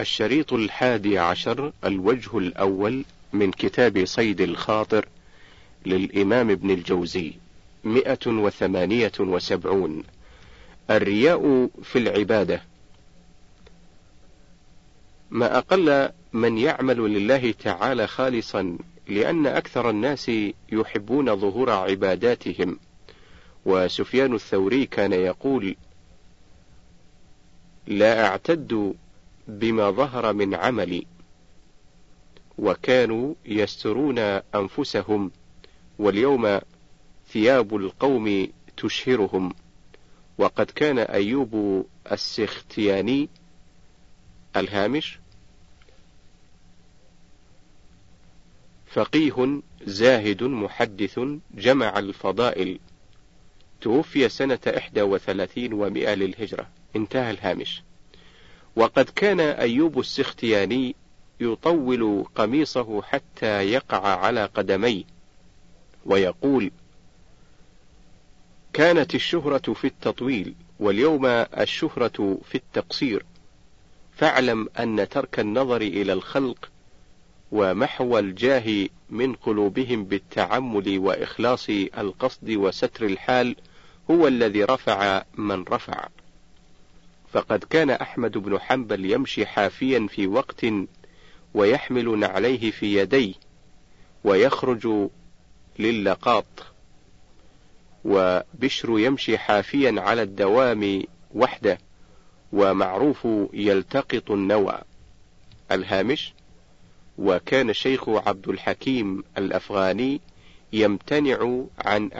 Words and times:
الشريط 0.00 0.52
الحادي 0.52 1.18
عشر 1.18 1.72
الوجه 1.84 2.38
الأول 2.38 3.04
من 3.32 3.50
كتاب 3.50 4.04
صيد 4.04 4.40
الخاطر 4.40 5.06
للإمام 5.86 6.50
ابن 6.50 6.70
الجوزي 6.70 7.32
مئة 7.84 8.26
وثمانية 8.26 9.12
وسبعون. 9.20 10.02
الرياء 10.90 11.68
في 11.82 11.98
العبادة. 11.98 12.62
ما 15.30 15.58
أقل 15.58 16.10
من 16.32 16.58
يعمل 16.58 16.96
لله 16.96 17.52
تعالى 17.52 18.06
خالصا 18.06 18.78
لأن 19.08 19.46
أكثر 19.46 19.90
الناس 19.90 20.30
يحبون 20.72 21.36
ظهور 21.36 21.70
عباداتهم. 21.70 22.78
وسفيان 23.64 24.34
الثوري 24.34 24.86
كان 24.86 25.12
يقول 25.12 25.76
لا 27.86 28.26
أعتد 28.26 28.94
بما 29.58 29.90
ظهر 29.90 30.32
من 30.32 30.54
عملي 30.54 31.06
وكانوا 32.58 33.34
يسترون 33.44 34.18
أنفسهم 34.54 35.30
واليوم 35.98 36.60
ثياب 37.28 37.76
القوم 37.76 38.48
تشهرهم. 38.76 39.54
وقد 40.38 40.66
كان 40.66 40.98
أيوب 40.98 41.86
السختياني 42.12 43.28
الهامش 44.56 45.18
فقيه 48.86 49.60
زاهد 49.84 50.42
محدث 50.42 51.20
جمع 51.54 51.98
الفضائل 51.98 52.78
توفي 53.80 54.28
سنة 54.28 54.58
إحدى 54.76 55.02
وثلاثين 55.02 55.72
ومائة 55.72 56.14
للهجرة. 56.14 56.68
انتهى 56.96 57.30
الهامش. 57.30 57.82
وقد 58.76 59.04
كان 59.04 59.40
أيوب 59.40 59.98
السختياني 59.98 60.94
يطول 61.40 62.24
قميصه 62.34 63.02
حتى 63.02 63.72
يقع 63.72 64.16
على 64.16 64.44
قدميه 64.44 65.04
ويقول 66.06 66.70
كانت 68.72 69.14
الشهرة 69.14 69.72
في 69.72 69.86
التطويل 69.86 70.54
واليوم 70.80 71.26
الشهرة 71.26 72.38
في 72.44 72.54
التقصير 72.54 73.24
فاعلم 74.16 74.68
أن 74.78 75.08
ترك 75.08 75.40
النظر 75.40 75.80
إلى 75.80 76.12
الخلق 76.12 76.70
ومحو 77.52 78.18
الجاه 78.18 78.88
من 79.10 79.34
قلوبهم 79.34 80.04
بالتعمد 80.04 80.88
وإخلاص 80.88 81.66
القصد 81.98 82.50
وستر 82.50 83.06
الحال 83.06 83.56
هو 84.10 84.28
الذي 84.28 84.64
رفع 84.64 85.24
من 85.34 85.62
رفع. 85.62 86.08
فقد 87.32 87.64
كان 87.64 87.90
أحمد 87.90 88.38
بن 88.38 88.58
حنبل 88.58 89.04
يمشي 89.12 89.46
حافيا 89.46 90.06
في 90.10 90.26
وقت 90.26 90.66
ويحمل 91.54 92.18
نعليه 92.18 92.70
في 92.70 92.98
يديه 92.98 93.34
ويخرج 94.24 95.08
للقاط 95.78 96.46
وبشر 98.04 98.98
يمشي 98.98 99.38
حافيا 99.38 99.94
على 100.00 100.22
الدوام 100.22 101.02
وحده 101.34 101.78
ومعروف 102.52 103.28
يلتقط 103.52 104.30
النوى 104.30 104.78
الهامش. 105.72 106.34
وكان 107.18 107.70
الشيخ 107.70 108.08
عبد 108.08 108.48
الحكيم 108.48 109.24
الأفغاني 109.38 110.20
يمتنع 110.72 111.64
عن 111.78 112.10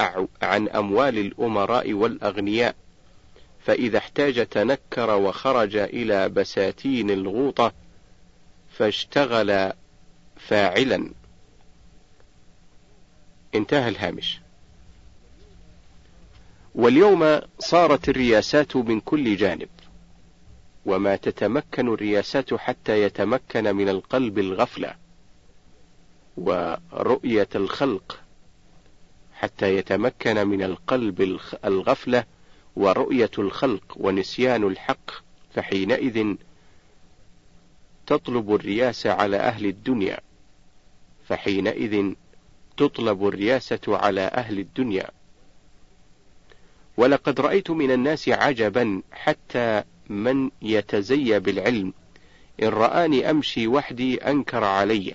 عن 0.42 0.68
أموال 0.68 1.18
الأمراء 1.18 1.92
والأغنياء. 1.92 2.74
فإذا 3.64 3.98
احتاج 3.98 4.46
تنكر 4.46 5.10
وخرج 5.10 5.76
إلى 5.76 6.28
بساتين 6.28 7.10
الغوطة 7.10 7.72
فاشتغل 8.70 9.72
فاعلا. 10.36 11.10
انتهى 13.54 13.88
الهامش. 13.88 14.40
واليوم 16.74 17.40
صارت 17.58 18.08
الرياسات 18.08 18.76
من 18.76 19.00
كل 19.00 19.36
جانب 19.36 19.68
وما 20.86 21.16
تتمكن 21.16 21.88
الرياسات 21.88 22.54
حتى 22.54 23.02
يتمكن 23.02 23.76
من 23.76 23.88
القلب 23.88 24.38
الغفلة 24.38 24.94
ورؤية 26.36 27.48
الخلق 27.54 28.20
حتى 29.32 29.76
يتمكن 29.76 30.46
من 30.46 30.62
القلب 30.62 31.38
الغفلة 31.64 32.24
ورؤية 32.80 33.30
الخلق 33.38 33.96
ونسيان 33.96 34.62
الحق 34.64 35.10
فحينئذ 35.54 36.34
تطلب 38.06 38.54
الرياسة 38.54 39.12
على 39.12 39.36
أهل 39.36 39.66
الدنيا 39.66 40.18
فحينئذ 41.28 42.12
تطلب 42.76 43.26
الرياسة 43.26 43.80
على 43.88 44.20
أهل 44.20 44.58
الدنيا. 44.58 45.10
ولقد 46.96 47.40
رأيت 47.40 47.70
من 47.70 47.90
الناس 47.90 48.28
عجبا 48.28 49.02
حتى 49.12 49.82
من 50.08 50.50
يتزيى 50.62 51.40
بالعلم 51.40 51.92
إن 52.62 52.68
رآني 52.68 53.30
أمشي 53.30 53.66
وحدي 53.66 54.16
أنكر 54.16 54.64
علي 54.64 55.14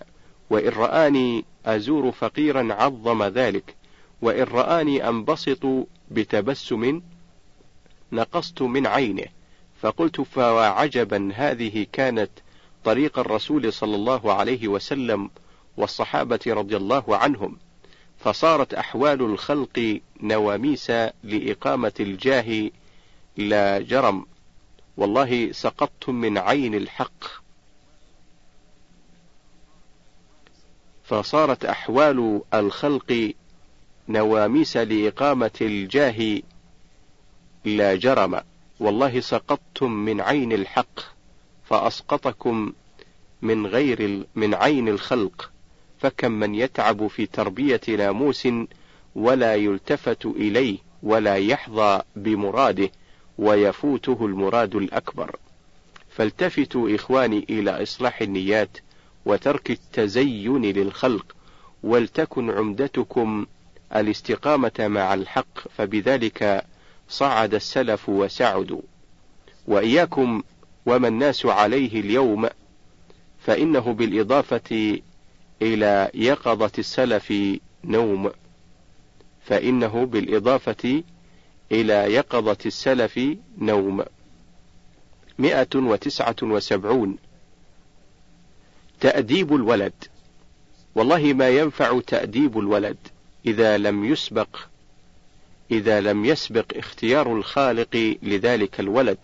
وإن 0.49 0.69
رآني 0.69 1.45
أزور 1.65 2.11
فقيرا 2.11 2.73
عظم 2.73 3.23
ذلك 3.23 3.75
وإن 4.21 4.43
رآني 4.43 5.09
أنبسط 5.09 5.87
بتبسم 6.11 7.01
نقصت 8.15 8.61
من 8.61 8.87
عينه 8.87 9.25
فقلت 9.81 10.21
فوعجبا 10.21 11.31
هذه 11.35 11.87
كانت 11.93 12.29
طريق 12.83 13.19
الرسول 13.19 13.73
صلى 13.73 13.95
الله 13.95 14.33
عليه 14.33 14.67
وسلم 14.67 15.29
والصحابة 15.77 16.39
رضي 16.47 16.77
الله 16.77 17.17
عنهم 17.17 17.57
فصارت 18.17 18.73
أحوال 18.73 19.21
الخلق 19.21 19.99
نواميس 20.21 20.91
لإقامة 21.23 21.93
الجاه 21.99 22.69
لا 23.37 23.79
جرم. 23.79 24.25
والله 24.97 25.51
سقطتم 25.51 26.15
من 26.15 26.37
عين 26.37 26.75
الحق. 26.75 27.23
فصارت 31.03 31.65
أحوال 31.65 32.41
الخلق 32.53 33.33
نواميس 34.09 34.77
لإقامة 34.77 35.51
الجاه 35.61 36.41
لا 37.65 37.95
جرم. 37.95 38.41
والله 38.79 39.19
سقطتم 39.19 39.91
من 39.91 40.21
عين 40.21 40.51
الحق 40.51 40.99
فأسقطكم 41.65 42.73
من 43.41 43.67
غير 43.67 44.25
من 44.35 44.53
عين 44.53 44.87
الخلق. 44.87 45.51
فكم 45.99 46.31
من 46.31 46.55
يتعب 46.55 47.07
في 47.07 47.25
تربية 47.25 47.81
ناموس 47.87 48.47
ولا 49.15 49.55
يلتفت 49.55 50.25
إليه 50.25 50.77
ولا 51.03 51.35
يحظى 51.35 52.01
بمراده 52.15 52.89
ويفوته 53.37 54.25
المراد 54.25 54.75
الأكبر. 54.75 55.35
فالتفتوا 56.09 56.95
إخواني 56.95 57.45
إلى 57.49 57.83
إصلاح 57.83 58.21
النيات 58.21 58.77
وترك 59.25 59.71
التزين 59.71 60.61
للخلق 60.61 61.35
ولتكن 61.83 62.49
عمدتكم 62.49 63.45
الاستقامة 63.95 64.71
مع 64.79 65.13
الحق 65.13 65.67
فبذلك 65.77 66.65
صعد 67.09 67.53
السلف 67.53 68.09
وسعدوا. 68.09 68.81
وإياكم 69.67 70.43
وما 70.85 71.07
الناس 71.07 71.45
عليه 71.45 71.99
اليوم 72.01 72.49
فإنه 73.39 73.93
بالإضافة 73.93 74.99
إلى 75.61 76.11
يقظة 76.13 76.71
السلف 76.77 77.33
نوم. 77.83 78.31
فإنه 79.45 80.05
بالإضافة 80.05 81.03
إلى 81.71 81.93
يقظة 81.93 82.57
السلف 82.65 83.19
نوم. 83.57 84.03
مئة 85.39 85.75
وتسعة 85.75 86.35
وسبعون. 86.43 87.17
تأديب 88.99 89.55
الولد. 89.55 89.93
والله 90.95 91.33
ما 91.33 91.49
ينفع 91.49 91.99
تأديب 91.99 92.59
الولد 92.59 92.97
إذا 93.45 93.77
لم 93.77 94.05
يسبق 94.05 94.57
إذا 95.71 96.01
لم 96.01 96.25
يسبق 96.25 96.65
اختيار 96.75 97.33
الخالق 97.33 98.17
لذلك 98.23 98.79
الولد. 98.79 99.17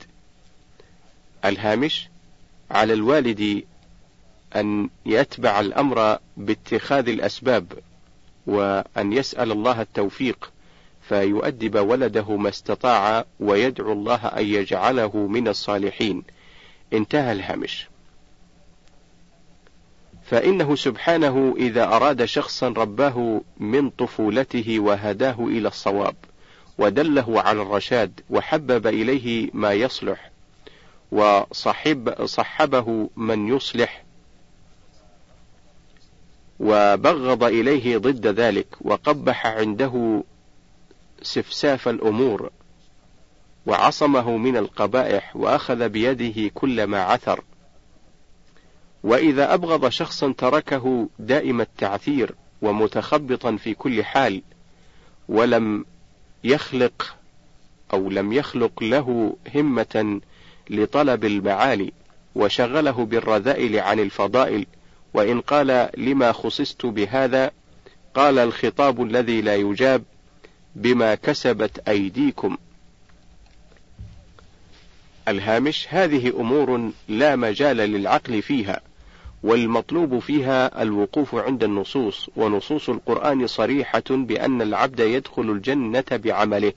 الهامش 1.45 2.09
على 2.71 2.93
الوالد 2.93 3.63
أن 4.55 4.89
يتبع 5.05 5.59
الأمر 5.59 6.17
باتخاذ 6.37 7.09
الأسباب، 7.09 7.65
وأن 8.47 9.13
يسأل 9.13 9.51
الله 9.51 9.81
التوفيق، 9.81 10.51
فيؤدب 11.01 11.75
ولده 11.79 12.35
ما 12.37 12.49
استطاع 12.49 13.25
ويدعو 13.39 13.93
الله 13.93 14.25
أن 14.27 14.45
يجعله 14.45 15.27
من 15.27 15.47
الصالحين. 15.47 16.23
انتهى 16.93 17.31
الهامش. 17.31 17.87
فإنه 20.25 20.75
سبحانه 20.75 21.55
إذا 21.57 21.83
أراد 21.83 22.25
شخصا 22.25 22.67
رباه 22.67 23.41
من 23.57 23.89
طفولته 23.89 24.79
وهداه 24.79 25.35
إلى 25.39 25.67
الصواب، 25.67 26.15
ودله 26.77 27.41
على 27.41 27.61
الرشاد 27.61 28.21
وحبب 28.29 28.87
إليه 28.87 29.49
ما 29.53 29.73
يصلح 29.73 30.31
وصحب 31.11 32.25
صحبه 32.25 33.09
من 33.15 33.47
يصلح 33.47 34.03
وبغض 36.59 37.43
إليه 37.43 37.97
ضد 37.97 38.27
ذلك 38.27 38.67
وقبح 38.81 39.47
عنده 39.47 40.23
سفساف 41.21 41.87
الأمور 41.87 42.49
وعصمه 43.65 44.37
من 44.37 44.57
القبائح 44.57 45.35
وأخذ 45.35 45.89
بيده 45.89 46.51
كل 46.53 46.83
ما 46.83 47.01
عثر. 47.01 47.43
وإذا 49.03 49.53
أبغض 49.53 49.89
شخصا 49.89 50.33
تركه 50.37 51.09
دائم 51.19 51.61
التعثير 51.61 52.35
ومتخبطا 52.61 53.55
في 53.55 53.73
كل 53.73 54.03
حال 54.03 54.41
ولم 55.29 55.85
يخلق 56.43 57.15
أو 57.93 58.09
لم 58.09 58.33
يخلق 58.33 58.83
له 58.83 59.35
همة 59.55 60.21
لطلب 60.69 61.25
المعالي 61.25 61.91
وشغله 62.35 63.05
بالرذائل 63.05 63.79
عن 63.79 63.99
الفضائل 63.99 64.65
وإن 65.13 65.41
قال 65.41 65.89
لما 65.97 66.31
خصصت 66.31 66.85
بهذا؟ 66.85 67.51
قال 68.13 68.39
الخطاب 68.39 69.03
الذي 69.03 69.41
لا 69.41 69.55
يجاب 69.55 70.03
بما 70.75 71.15
كسبت 71.15 71.89
أيديكم. 71.89 72.57
الهامش 75.27 75.87
هذه 75.89 76.29
أمور 76.29 76.91
لا 77.07 77.35
مجال 77.35 77.77
للعقل 77.77 78.41
فيها. 78.41 78.81
والمطلوب 79.43 80.19
فيها 80.19 80.81
الوقوف 80.81 81.35
عند 81.35 81.63
النصوص 81.63 82.29
ونصوص 82.35 82.89
القرآن 82.89 83.47
صريحة 83.47 84.03
بأن 84.09 84.61
العبد 84.61 84.99
يدخل 84.99 85.41
الجنة 85.41 86.03
بعمله 86.11 86.73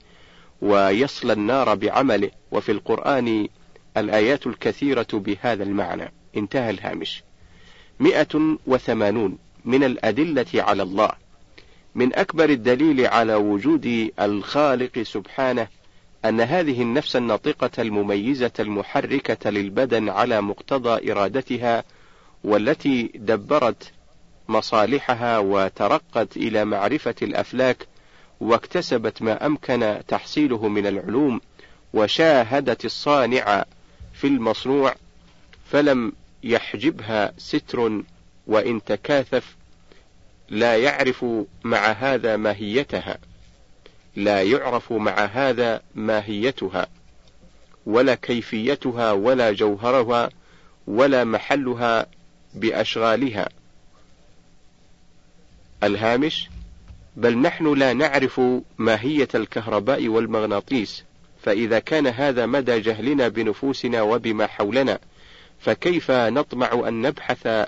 ويصل 0.61 1.31
النار 1.31 1.75
بعمله 1.75 2.31
وفي 2.51 2.71
القرآن 2.71 3.47
الآيات 3.97 4.47
الكثيرة 4.47 5.07
بهذا 5.13 5.63
المعنى. 5.63 6.11
انتهى 6.37 6.69
الهامش. 6.69 7.23
مئة 7.99 8.57
وثمانون 8.67 9.37
من 9.65 9.83
الأدلة 9.83 10.45
على 10.53 10.83
الله. 10.83 11.11
من 11.95 12.15
أكبر 12.15 12.49
الدليل 12.49 13.07
على 13.07 13.35
وجود 13.35 14.11
الخالق 14.19 14.99
سبحانه 14.99 15.67
أن 16.25 16.41
هذه 16.41 16.81
النفس 16.81 17.15
الناطقة 17.15 17.71
المميزة 17.79 18.51
المحركة 18.59 19.49
للبدن 19.49 20.09
على 20.09 20.41
مقتضى 20.41 21.11
إرادتها 21.11 21.83
والتي 22.45 23.11
دبرت 23.15 23.91
مصالحها 24.47 25.37
وترقت 25.37 26.37
إلى 26.37 26.65
معرفة 26.65 27.15
الأفلاك 27.21 27.87
واكتسبت 28.39 29.21
ما 29.21 29.45
أمكن 29.45 30.01
تحصيله 30.07 30.67
من 30.67 30.87
العلوم 30.87 31.41
وشاهدت 31.93 32.85
الصانع 32.85 33.65
في 34.13 34.27
المصنوع 34.27 34.95
فلم 35.71 36.13
يحجبها 36.43 37.33
ستر 37.37 38.03
وإن 38.47 38.83
تكاثف 38.83 39.55
لا 40.49 40.77
يعرف 40.77 41.25
مع 41.63 41.91
هذا 41.91 42.37
ماهيتها 42.37 43.17
لا 44.15 44.41
يعرف 44.41 44.93
مع 44.93 45.25
هذا 45.25 45.81
ماهيتها 45.95 46.87
ولا 47.85 48.15
كيفيتها 48.15 49.11
ولا 49.11 49.51
جوهرها 49.51 50.29
ولا 50.87 51.23
محلها 51.23 52.05
بأشغالها. 52.55 53.49
الهامش 55.83 56.49
بل 57.15 57.37
نحن 57.37 57.73
لا 57.73 57.93
نعرف 57.93 58.41
ماهية 58.77 59.27
الكهرباء 59.35 60.07
والمغناطيس 60.07 61.03
فإذا 61.43 61.79
كان 61.79 62.07
هذا 62.07 62.45
مدى 62.45 62.79
جهلنا 62.79 63.27
بنفوسنا 63.27 64.01
وبما 64.01 64.47
حولنا 64.47 64.99
فكيف 65.59 66.11
نطمع 66.11 66.87
أن 66.87 67.01
نبحث 67.01 67.67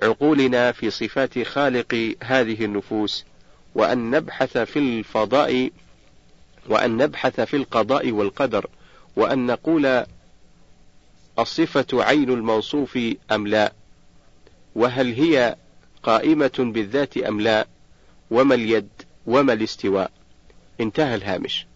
بعقولنا 0.00 0.72
في 0.72 0.90
صفات 0.90 1.42
خالق 1.42 2.14
هذه 2.22 2.64
النفوس 2.64 3.24
وأن 3.74 4.10
نبحث 4.10 4.58
في 4.58 4.78
الفضاء 4.78 5.70
وأن 6.68 6.96
نبحث 6.96 7.40
في 7.40 7.56
القضاء 7.56 8.10
والقدر 8.10 8.66
وأن 9.16 9.46
نقول 9.46 10.04
الصفة 11.38 11.86
عين 11.92 12.30
الموصوف 12.30 12.98
أم 13.32 13.46
لا؟ 13.46 13.72
وهل 14.74 15.12
هي 15.12 15.56
قائمة 16.02 16.52
بالذات 16.58 17.16
أم 17.16 17.40
لا؟ 17.40 17.66
وما 18.30 18.54
اليد؟ 18.54 18.88
وما 19.26 19.52
الاستواء؟ 19.52 20.10
انتهى 20.80 21.14
الهامش. 21.14 21.66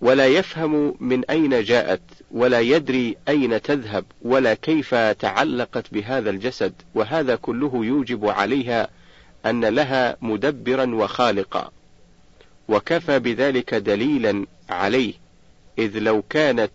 ولا 0.00 0.26
يفهم 0.26 0.94
من 1.00 1.24
أين 1.24 1.62
جاءت 1.62 2.00
ولا 2.30 2.60
يدري 2.60 3.16
أين 3.28 3.62
تذهب 3.62 4.04
ولا 4.22 4.54
كيف 4.54 4.94
تعلقت 4.94 5.94
بهذا 5.94 6.30
الجسد 6.30 6.72
وهذا 6.94 7.36
كله 7.36 7.72
يوجب 7.74 8.26
عليها 8.26 8.88
أن 9.46 9.64
لها 9.64 10.16
مدبرا 10.20 10.94
وخالقا. 10.94 11.70
وكفى 12.68 13.18
بذلك 13.18 13.74
دليلا 13.74 14.46
عليه. 14.68 15.14
إذ 15.80 15.98
لو 15.98 16.22
كانت 16.22 16.72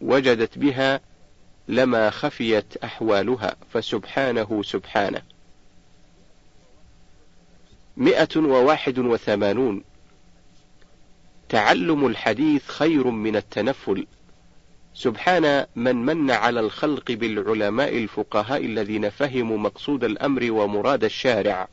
وجدت 0.00 0.58
بها 0.58 1.00
لما 1.68 2.10
خفيت 2.10 2.76
أحوالها 2.76 3.56
فسبحانه 3.72 4.62
سبحانه. 4.62 5.22
مئة 7.96 8.36
وواحد 8.36 8.98
وثمانون. 8.98 9.84
تعلم 11.48 12.06
الحديث 12.06 12.68
خير 12.68 13.10
من 13.10 13.36
التنفل. 13.36 14.06
سبحان 14.94 15.66
من 15.76 15.96
من 15.96 16.30
على 16.30 16.60
الخلق 16.60 17.12
بالعلماء 17.12 17.98
الفقهاء 17.98 18.64
الذين 18.64 19.10
فهموا 19.10 19.58
مقصود 19.58 20.04
الأمر 20.04 20.50
ومراد 20.50 21.04
الشارع 21.04 21.68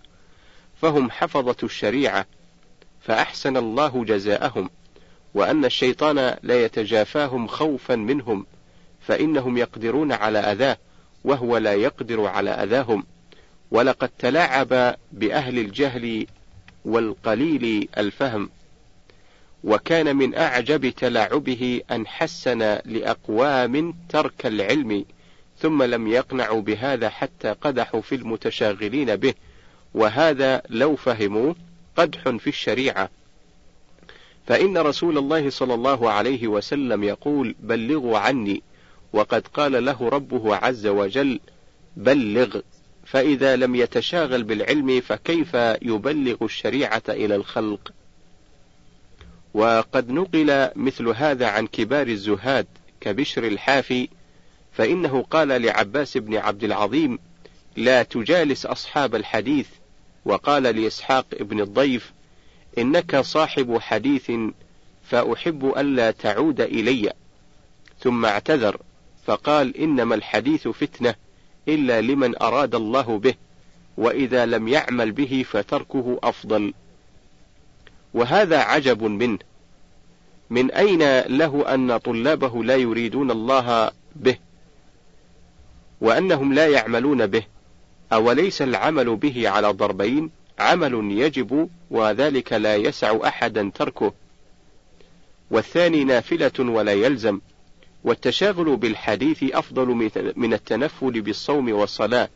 فهم 0.82 1.12
حفظة 1.12 1.58
الشريعة 1.64 2.26
فأحسن 3.02 3.58
الله 3.58 4.06
جزاءهم. 4.06 4.70
وأن 5.34 5.66
الشيطان 5.66 6.38
لا 6.44 6.66
يتجافاهم 6.66 7.48
خوفا 7.48 7.96
منهم 7.96 8.46
فإنهم 9.02 9.58
يقدرون 9.58 10.12
على 10.12 10.40
أذاه 10.40 10.78
وهو 11.24 11.58
لا 11.58 11.74
يقدر 11.74 12.26
على 12.26 12.50
أذاهم. 12.50 13.04
ولقد 13.72 14.10
تلاعب 14.20 14.96
بأهل 15.12 15.60
الجهل 15.60 16.28
والقليل 16.86 17.90
الفهم. 17.98 18.50
وكان 19.64 20.16
من 20.16 20.36
أعجب 20.36 20.90
تلاعبه 20.90 21.82
أن 21.92 22.08
حسن 22.08 22.60
لأقوام 22.86 23.94
ترك 24.10 24.46
العلم 24.46 25.06
ثم 25.60 25.84
لم 25.84 26.08
يقنعوا 26.08 26.62
بهذا 26.62 27.10
حتى 27.10 27.52
قدحوا 27.52 28.02
في 28.02 28.16
المتشاغلين 28.16 29.16
به. 29.16 29.34
وهذا 29.94 30.62
لو 30.70 30.96
فهموا 30.96 31.54
قدح 31.98 32.30
في 32.30 32.48
الشريعة. 32.48 33.10
فإن 34.52 34.78
رسول 34.78 35.18
الله 35.18 35.50
صلى 35.50 35.74
الله 35.74 36.12
عليه 36.12 36.48
وسلم 36.48 37.04
يقول 37.04 37.56
بلغوا 37.60 38.18
عني 38.18 38.64
وقد 39.14 39.48
قال 39.48 39.86
له 39.86 40.10
ربه 40.10 40.56
عز 40.56 40.88
وجل 40.88 41.40
بلغ 41.98 42.60
فإذا 43.06 43.56
لم 43.56 43.76
يتشاغل 43.76 44.44
بالعلم 44.44 45.02
فكيف 45.02 45.54
يبلغ 45.82 46.36
الشريعة 46.42 47.02
إلى 47.10 47.36
الخلق؟ 47.36 47.94
وقد 49.54 50.12
نقل 50.12 50.70
مثل 50.76 51.08
هذا 51.08 51.48
عن 51.48 51.68
كبار 51.68 52.08
الزهاد 52.08 52.68
كبشر 53.02 53.48
الحافي 53.48 54.10
فإنه 54.72 55.22
قال 55.22 55.48
لعباس 55.48 56.18
بن 56.18 56.36
عبد 56.36 56.64
العظيم 56.64 57.20
لا 57.78 58.04
تجالس 58.04 58.66
أصحاب 58.66 59.16
الحديث 59.16 59.68
وقال 60.26 60.64
لإسحاق 60.64 61.26
ابن 61.34 61.60
الضيف 61.62 62.12
إنك 62.78 63.20
صاحب 63.20 63.78
حديث 63.80 64.32
فأحب 65.04 65.74
ألا 65.78 66.12
تعود 66.12 66.62
إلي. 66.62 67.14
ثم 68.00 68.26
اعتذر 68.26 68.78
فقال 69.26 69.78
إنما 69.78 70.16
الحديث 70.16 70.68
فتنة 70.68 71.16
إلا 71.68 72.02
لمن 72.02 72.42
أراد 72.42 72.76
الله 72.76 73.20
به 73.20 73.34
وإذا 73.98 74.46
لم 74.46 74.68
يعمل 74.68 75.12
به 75.12 75.46
فتركه 75.50 76.20
أفضل. 76.24 76.74
وهذا 78.14 78.58
عجب 78.58 79.04
منه. 79.04 79.40
من 80.50 80.72
أين 80.72 81.20
له 81.20 81.74
أن 81.74 81.98
طلابه 81.98 82.64
لا 82.64 82.76
يريدون 82.76 83.32
الله 83.32 83.92
به؟ 84.16 84.38
وأنهم 86.02 86.54
لا 86.54 86.68
يعملون 86.68 87.28
به. 87.28 87.44
أوليس 88.14 88.62
العمل 88.62 89.16
به 89.16 89.50
على 89.50 89.68
ضربين؟ 89.68 90.30
عمل 90.62 91.12
يجب 91.12 91.70
وذلك 91.92 92.54
لا 92.54 92.76
يسع 92.76 93.18
أحدا 93.24 93.72
تركه. 93.76 94.14
والثاني 95.52 96.04
نافلة 96.04 96.52
ولا 96.60 96.94
يلزم 96.94 97.40
والتشاغل 98.04 98.76
بالحديث 98.76 99.44
أفضل 99.44 100.10
من 100.36 100.54
التنفل 100.54 101.22
بالصوم 101.22 101.72
والصلاة 101.72 102.30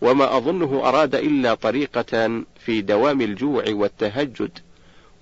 وما 0.00 0.36
أظنه 0.36 0.88
أراد 0.88 1.14
إلا 1.14 1.54
طريقة 1.54 2.42
في 2.60 2.80
دوام 2.80 3.20
الجوع 3.20 3.64
والتهجد 3.68 4.58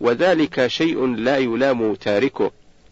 وذلك 0.01 0.67
شيء 0.67 1.07
لا 1.07 1.39
يلام 1.39 1.95
تاركه. 1.95 2.51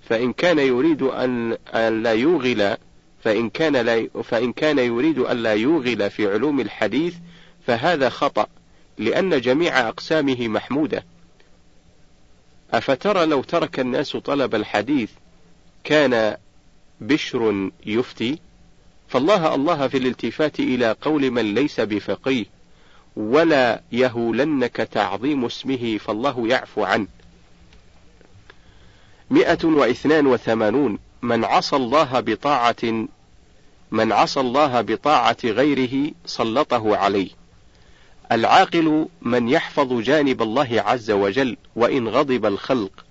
فإن 0.09 0.33
كان 0.33 0.59
يريد 0.59 1.03
أن 1.03 2.03
لا 2.03 2.13
يوغل 2.13 2.77
فإن 3.25 3.51
كان 3.51 3.77
لا 3.77 4.09
فإن 4.25 4.53
كان 4.53 4.79
يريد 4.79 5.19
أن 5.19 5.37
لا 5.37 5.53
يوغل 5.53 6.11
في 6.11 6.33
علوم 6.33 6.61
الحديث 6.61 7.15
فهذا 7.67 8.09
خطأ. 8.09 8.47
لأن 9.01 9.41
جميع 9.41 9.89
أقسامه 9.89 10.49
محمودة. 10.49 11.05
أفترى 12.73 13.27
لو 13.27 13.43
ترك 13.43 13.81
الناس 13.81 14.17
طلب 14.17 14.55
الحديث 14.55 15.11
كان 15.85 16.37
بشر 17.01 17.71
يفتي؟ 17.87 18.39
فالله 19.09 19.55
الله 19.55 19.89
في 19.89 19.97
الالتفات 19.97 20.61
إلى 20.61 20.97
قول 21.01 21.31
من 21.31 21.55
ليس 21.55 21.81
بفقيه 21.81 22.45
ولا 23.17 23.83
يهولنك 23.93 24.77
تعظيم 24.77 25.45
اسمه 25.45 25.99
فالله 25.99 26.49
يعفو 26.49 26.85
عنه. 26.85 27.07
مئة 29.31 29.65
واثنان 29.65 30.27
وثمانون 30.27 30.99
من 31.23 31.45
عصى 31.45 31.77
الله 31.77 32.21
بطاعة 32.21 33.09
من 33.91 34.13
عصى 34.13 34.41
الله 34.41 34.81
بطاعة 34.81 35.37
غيره 35.45 36.13
سلطه 36.27 36.97
عليه. 36.97 37.40
العاقل 38.33 39.07
من 39.23 39.49
يحفظ 39.49 40.01
جانب 40.01 40.43
الله 40.43 40.85
عز 40.87 41.11
وجل 41.11 41.57
وإن 41.77 42.09
غضب 42.09 42.47
الخلق 42.47 43.05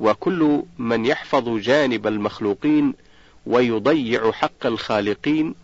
وكل 0.00 0.62
من 0.78 1.06
يحفظ 1.06 1.48
جانب 1.48 2.06
المخلوقين 2.06 2.94
ويضيع 3.46 4.32
حق 4.32 4.66
الخالقين 4.66 5.54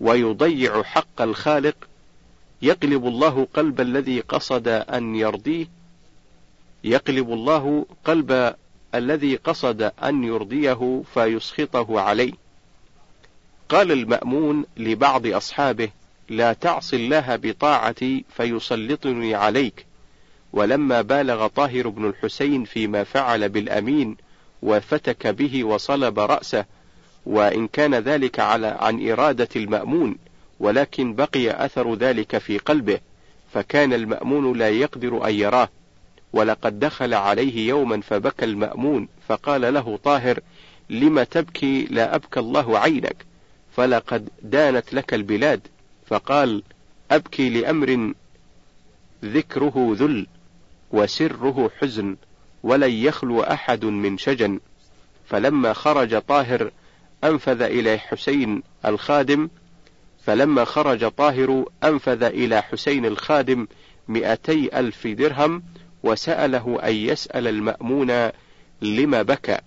ويضيع 0.00 0.82
حق 0.82 1.22
الخالق 1.22 1.76
يقلب 2.62 3.06
الله 3.06 3.46
قلب 3.54 3.80
الذي 3.80 4.20
قصد 4.20 4.68
أن 4.68 5.14
يرضيه 5.14 5.66
يقلب 6.84 7.32
الله 7.32 7.86
قلب 8.04 8.54
الذي 8.94 9.36
قصد 9.36 9.92
أن 10.02 10.24
يرضيه 10.24 11.02
فيسخطه 11.14 12.00
عليه. 12.00 12.32
قال 13.68 13.92
المأمون 13.92 14.64
لبعض 14.76 15.26
أصحابه 15.26 15.90
لا 16.30 16.52
تعص 16.52 16.94
الله 16.94 17.36
بطاعتي 17.36 18.24
فيسلطني 18.36 19.34
عليك. 19.34 19.86
ولما 20.52 21.02
بالغ 21.02 21.46
طاهر 21.46 21.88
بن 21.88 22.08
الحسين 22.08 22.64
فيما 22.64 23.04
فعل 23.04 23.48
بالأمين 23.48 24.16
وفتك 24.62 25.26
به 25.26 25.64
وصلب 25.64 26.18
رأسه 26.18 26.64
وإن 27.26 27.68
كان 27.68 27.94
ذلك 27.94 28.40
على 28.40 28.66
عن 28.66 29.10
إرادة 29.10 29.48
المأمون 29.56 30.16
ولكن 30.60 31.14
بقي 31.14 31.64
أثر 31.64 31.94
ذلك 31.94 32.38
في 32.38 32.58
قلبه 32.58 33.00
فكان 33.52 33.92
المأمون 33.92 34.58
لا 34.58 34.68
يقدر 34.68 35.26
أن 35.26 35.34
يراه. 35.34 35.68
ولقد 36.32 36.78
دخل 36.78 37.14
عليه 37.14 37.68
يوما 37.68 38.00
فبكى 38.00 38.44
المأمون 38.44 39.08
فقال 39.28 39.74
له 39.74 39.98
طاهر 40.04 40.40
لم 40.90 41.22
تبكي؟ 41.22 41.86
لا 41.90 42.14
أبكى 42.14 42.40
الله 42.40 42.78
عينك. 42.78 43.16
فلقد 43.76 44.28
دانت 44.42 44.94
لك 44.94 45.14
البلاد. 45.14 45.60
فقال 46.10 46.62
أبكي 47.10 47.48
لأمر 47.50 48.14
ذكره 49.24 49.96
ذل 49.98 50.26
وسره 50.92 51.70
حزن 51.78 52.16
ولن 52.62 52.90
يخلو 52.90 53.42
أحد 53.42 53.84
من 53.84 54.18
شجن. 54.18 54.60
فلما 55.26 55.72
خرج 55.72 56.18
طاهر 56.18 56.70
أنفذ 57.24 57.62
إلى 57.62 57.98
حسين 57.98 58.62
الخادم 58.84 59.48
فلما 60.26 60.64
خرج 60.64 61.08
طاهر 61.08 61.64
أنفذ 61.84 62.22
إلى 62.22 62.62
حسين 62.62 63.06
الخادم 63.06 63.66
مئتي 64.08 64.78
ألف 64.80 65.06
درهم 65.06 65.62
وسأله 66.02 66.78
أن 66.82 66.94
يسأل 66.94 67.46
المأمون 67.46 68.30
لما 68.82 69.22
بكى. 69.22 69.58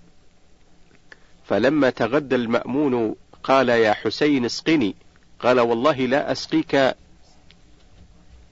فلما 1.45 1.89
تغدى 1.89 2.35
المأمون 2.35 3.15
قال 3.43 3.69
يا 3.69 3.93
حسين 3.93 4.45
اسقني. 4.45 4.95
قال 5.43 5.59
والله 5.59 6.05
لا 6.05 6.31
أسقيك 6.31 6.95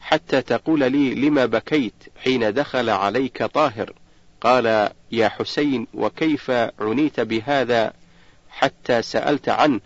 حتى 0.02 0.42
تقول 0.42 0.80
لي 0.92 1.16
لما 1.16 1.46
بكيت 1.46 1.94
حين 2.24 2.54
دخل 2.54 2.90
عليك 2.90 3.44
طاهر. 3.44 3.94
قال 4.42 4.92
يا 5.12 5.30
حسين 5.30 5.88
وكيف 5.94 6.52
عنيت 6.80 7.20
بهذا 7.20 7.94
حتى 8.50 9.02
سألت 9.02 9.50
عنه؟ 9.50 9.80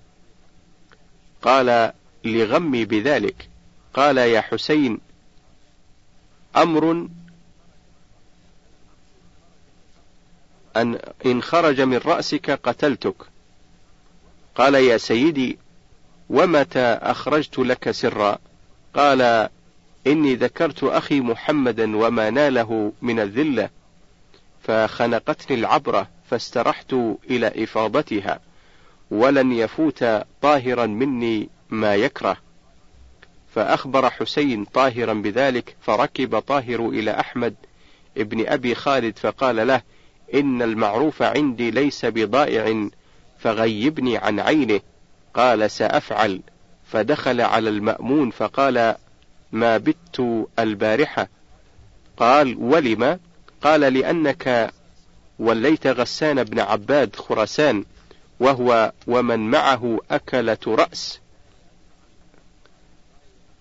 قال 1.42 1.94
لغمي 2.24 2.86
بذلك. 2.86 3.50
قال 3.94 4.18
يا 4.18 4.42
حسين 4.42 5.00
أمر 6.56 7.08
أن 10.78 11.00
إن 11.26 11.42
خرج 11.44 11.82
من 11.82 11.98
رأسك 11.98 12.52
قتلتك. 12.52 13.16
قال 14.56 14.76
يا 14.76 14.98
سيدي 14.98 15.58
ومتى 16.30 16.86
أخرجت 17.02 17.60
لك 17.60 17.92
سرا؟ 17.92 18.38
قال 18.94 19.50
إني 20.08 20.36
ذكرت 20.36 20.84
أخي 20.84 21.20
محمدا 21.20 21.98
وما 21.98 22.30
ناله 22.30 22.94
من 23.02 23.20
الذلة 23.20 23.70
فخنقتني 24.64 25.58
العبرة 25.58 26.08
فاسترحت 26.30 26.94
إلى 27.30 27.64
إفاضتها 27.64 28.40
ولن 29.12 29.52
يفوت 29.52 30.06
طاهرا 30.42 30.86
مني 30.86 31.50
ما 31.70 31.96
يكره. 31.96 32.38
فأخبر 33.56 34.10
حسين 34.10 34.66
طاهرا 34.66 35.14
بذلك 35.14 35.76
فركب 35.82 36.40
طاهر 36.40 36.90
إلى 36.90 37.20
أحمد 37.20 37.56
ابن 38.18 38.48
أبي 38.48 38.76
خالد 38.76 39.18
فقال 39.18 39.68
له 39.68 39.82
إن 40.34 40.62
المعروف 40.62 41.22
عندي 41.22 41.72
ليس 41.72 42.06
بضائع 42.06 42.90
فغيبني 43.40 44.18
عن 44.18 44.40
عينه. 44.40 44.82
قال 45.36 45.72
سأفعل. 45.72 46.42
فدخل 46.92 47.42
على 47.42 47.70
المأمون 47.70 48.32
فقال 48.32 48.96
ما 49.52 49.78
بت 49.78 50.46
البارحة؟ 50.60 51.28
قال 52.18 52.56
ولم؟ 52.58 53.20
قال 53.62 53.82
لأنك 53.82 54.74
وليت 55.40 55.88
غسان 55.88 56.44
بن 56.44 56.60
عباد 56.60 57.16
خراسان 57.16 57.86
وهو 58.40 58.92
ومن 59.08 59.40
معه 59.40 60.00
أكلة 60.12 60.58
رأس. 60.68 61.20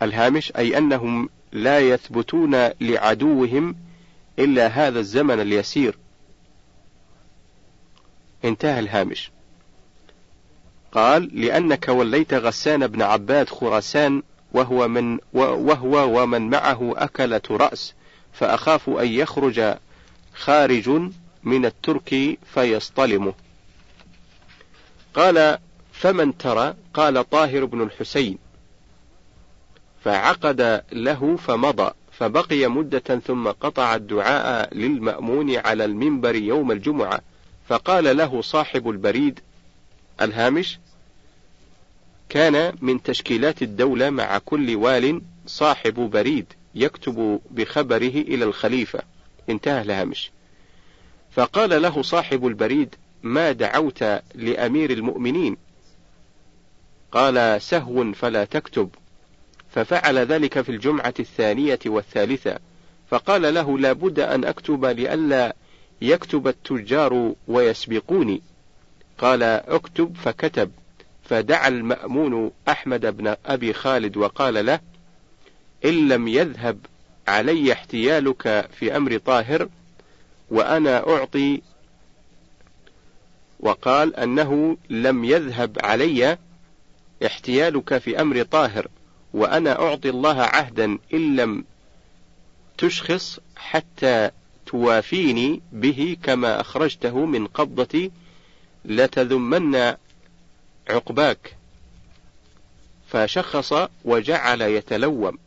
الهامش 0.02 0.52
أي 0.56 0.78
أنهم 0.78 1.28
لا 1.52 1.80
يثبتون 1.80 2.68
لعدوهم 2.80 3.76
إلا 4.38 4.66
هذا 4.66 5.00
الزمن 5.00 5.40
اليسير. 5.40 5.98
انتهى 8.44 8.80
الهامش. 8.80 9.33
قال 10.94 11.40
لأنك 11.40 11.88
وليت 11.88 12.34
غسان 12.34 12.86
بن 12.86 13.02
عباد 13.02 13.48
خراسان 13.48 14.22
وهو 14.52 14.88
من 14.88 15.18
وهو 15.32 16.22
ومن 16.22 16.50
معه 16.50 16.94
أكلة 16.96 17.40
رأس 17.50 17.94
فأخاف 18.32 18.88
أن 18.88 19.06
يخرج 19.08 19.74
خارج 20.34 20.90
من 21.44 21.66
الترك 21.66 22.38
فيصطلمه. 22.54 23.34
قال 25.14 25.58
فمن 25.92 26.38
ترى؟ 26.38 26.74
قال 26.94 27.30
طاهر 27.30 27.64
بن 27.64 27.82
الحسين. 27.82 28.38
فعقد 30.04 30.82
له 30.92 31.36
فمضى 31.36 31.90
فبقي 32.12 32.66
مدة 32.66 33.20
ثم 33.26 33.48
قطع 33.48 33.94
الدعاء 33.94 34.74
للمأمون 34.74 35.56
على 35.56 35.84
المنبر 35.84 36.34
يوم 36.34 36.72
الجمعة 36.72 37.20
فقال 37.68 38.16
له 38.16 38.42
صاحب 38.42 38.90
البريد 38.90 39.40
الهامش 40.20 40.78
كان 42.28 42.76
من 42.80 43.02
تشكيلات 43.02 43.62
الدولة 43.62 44.10
مع 44.10 44.38
كل 44.38 44.76
وال 44.76 45.22
صاحب 45.46 45.94
بريد 45.94 46.46
يكتب 46.74 47.40
بخبره 47.50 48.08
إلى 48.08 48.44
الخليفة. 48.44 49.02
انتهى 49.48 49.82
الهامش. 49.82 50.30
فقال 51.30 51.82
له 51.82 52.02
صاحب 52.02 52.46
البريد 52.46 52.94
ما 53.22 53.52
دعوت 53.52 54.04
لأمير 54.34 54.90
المؤمنين؟ 54.90 55.56
قال 57.12 57.62
سهو 57.62 58.12
فلا 58.12 58.44
تكتب. 58.44 58.90
ففعل 59.70 60.18
ذلك 60.18 60.60
في 60.60 60.68
الجمعة 60.68 61.14
الثانية 61.20 61.78
والثالثة. 61.86 62.58
فقال 63.10 63.54
له 63.54 63.78
لا 63.78 63.92
بد 63.92 64.20
أن 64.20 64.44
أكتب 64.44 64.84
لئلا 64.84 65.56
يكتب 66.00 66.48
التجار 66.48 67.34
ويسبقوني. 67.48 68.42
قال 69.18 69.42
اكتب 69.42 70.16
فكتب. 70.16 70.70
فدعا 71.24 71.68
المأمون 71.68 72.50
أحمد 72.68 73.16
بن 73.16 73.36
أبي 73.46 73.72
خالد 73.72 74.16
وقال 74.16 74.66
له 74.66 74.80
إن 75.84 76.08
لم 76.08 76.28
يذهب 76.28 76.78
علي 77.28 77.72
احتيالك 77.72 78.68
في 78.78 78.96
أمر 78.96 79.18
طاهر 79.18 79.68
وأنا 80.50 81.08
أعطي 81.08 81.62
وقال 83.60 84.16
أنه 84.16 84.76
لم 84.90 85.24
يذهب 85.24 85.78
علي 85.82 86.38
احتيالك 87.26 87.98
في 87.98 88.20
أمر 88.20 88.42
طاهر 88.42 88.88
وأنا 89.34 89.80
أعطي 89.82 90.10
الله 90.10 90.42
عهدا 90.42 90.98
إن 91.14 91.36
لم 91.36 91.64
تشخص 92.78 93.40
حتى 93.56 94.30
توافيني 94.66 95.62
به 95.72 96.16
كما 96.22 96.60
أخرجته 96.60 97.26
من 97.26 97.46
قبضتي 97.46 98.10
لتذمن 98.84 99.94
عقباك. 100.88 101.56
فشخص 103.08 103.74
وجعل 104.04 104.62
يتلوم. 104.62 105.38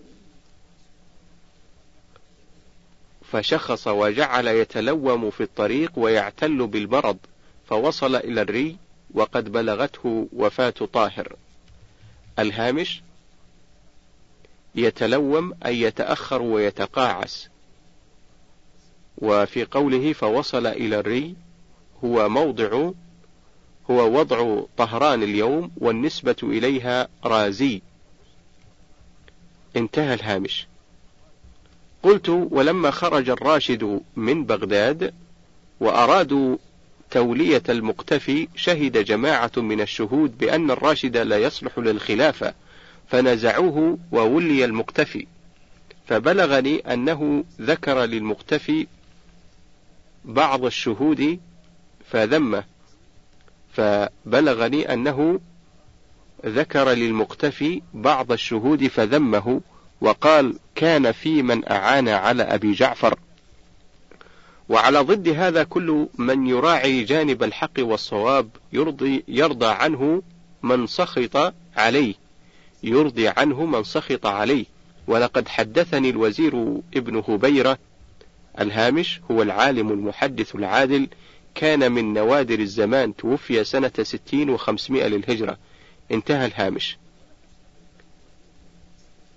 فشخص 3.32 3.88
وجعل 3.88 4.48
يتلوم 4.48 5.29
في 5.29 5.44
الطريق 5.44 5.91
ويعتل 5.96 6.67
بالمرض 6.67 7.17
فوصل 7.70 8.15
إلى 8.15 8.41
الري 8.41 8.77
وقد 9.13 9.51
بلغته 9.51 10.27
وفاة 10.34 10.70
طاهر. 10.94 11.36
الهامش 12.39 13.01
يتلوم 14.75 15.53
أي 15.65 15.82
يتأخر 15.82 16.41
ويتقاعس. 16.41 17.50
وفي 19.17 19.65
قوله 19.65 20.13
فوصل 20.13 20.67
إلى 20.67 21.00
الري 21.00 21.36
هو 22.03 22.29
موضع 22.29 22.91
هو 23.91 24.20
وضع 24.20 24.62
طهران 24.77 25.24
اليوم 25.24 25.72
والنسبة 25.77 26.36
إليها 26.44 27.08
رازي. 27.25 27.82
انتهى 29.75 30.13
الهامش. 30.13 30.67
قلت 32.03 32.29
ولما 32.29 32.91
خرج 32.91 33.29
الراشد 33.29 34.01
من 34.15 34.46
بغداد 34.46 35.13
وأرادوا 35.79 36.58
تولية 37.12 37.63
المقتفي 37.70 38.48
شهد 38.56 38.98
جماعة 38.98 39.51
من 39.58 39.82
الشهود 39.82 40.38
بأن 40.38 40.72
الراشد 40.72 41.17
لا 41.17 41.38
يصلح 41.38 41.79
للخلافة 41.79 42.53
فنزعوه 43.10 43.98
وولي 44.12 44.65
المقتفي. 44.65 45.27
فبلغني 46.08 46.94
أنه 46.94 47.44
ذكر 47.62 48.03
للمقتفي 48.06 48.88
بعض 50.25 50.65
الشهود 50.65 51.39
فذمه 52.12 52.63
فبلغني 53.78 54.94
أنه 54.94 55.40
ذكر 56.46 56.90
للمقتفي 56.90 57.82
بعض 57.94 58.32
الشهود 58.32 58.88
فذمه 58.88 59.62
وقال 60.02 60.54
كان 60.76 61.12
في 61.12 61.42
من 61.42 61.72
أعان 61.72 62.10
على 62.10 62.44
أبي 62.44 62.74
جعفر. 62.74 63.20
وعلى 64.70 65.00
ضد 65.00 65.28
هذا 65.28 65.64
كل 65.64 66.08
من 66.18 66.48
يراعي 66.48 67.04
جانب 67.04 67.44
الحق 67.44 67.72
والصواب 67.80 68.50
يرضي 68.74 69.24
يرضى 69.28 69.66
عنه 69.66 70.22
من 70.64 70.88
سخط 70.88 71.54
عليه 71.76 72.14
يرضي 72.84 73.28
عنه 73.28 73.66
من 73.66 73.84
سخط 73.84 74.26
عليه. 74.26 74.66
ولقد 75.08 75.48
حدثني 75.48 76.10
الوزير 76.10 76.82
ابن 76.96 77.24
هبيرة 77.28 77.78
الهامش 78.60 79.22
هو 79.32 79.42
العالم 79.42 79.92
المحدث 79.92 80.56
العادل 80.56 81.08
كان 81.58 81.92
من 81.92 82.14
نوادر 82.14 82.60
الزمان 82.60 83.16
توفي 83.16 83.64
سنة 83.64 83.92
ستين 84.02 84.50
وخمسمائة 84.50 85.08
للهجرة. 85.08 85.58
انتهى 86.12 86.46
الهامش. 86.46 86.98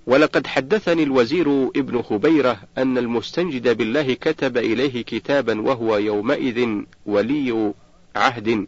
ولقد 0.07 0.47
حدثني 0.47 1.03
الوزير 1.03 1.69
ابن 1.77 2.03
خبيرة 2.03 2.61
أن 2.79 2.99
المستنجد 2.99 3.77
بالله 3.77 4.15
كتب 4.15 4.57
إليه 4.57 5.03
كتابا 5.03 5.61
وهو 5.61 5.97
يومئذ 5.97 6.69
ولي 7.07 7.73
عهد 8.17 8.67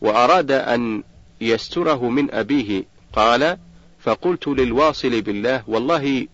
وأراد 0.00 0.50
أن 0.50 1.02
يستره 1.40 2.08
من 2.08 2.30
أبيه. 2.30 2.84
قال 3.12 3.58
فقلت 4.00 4.48
للواصل 4.48 5.20
بالله 5.20 5.62
والله 5.66 6.26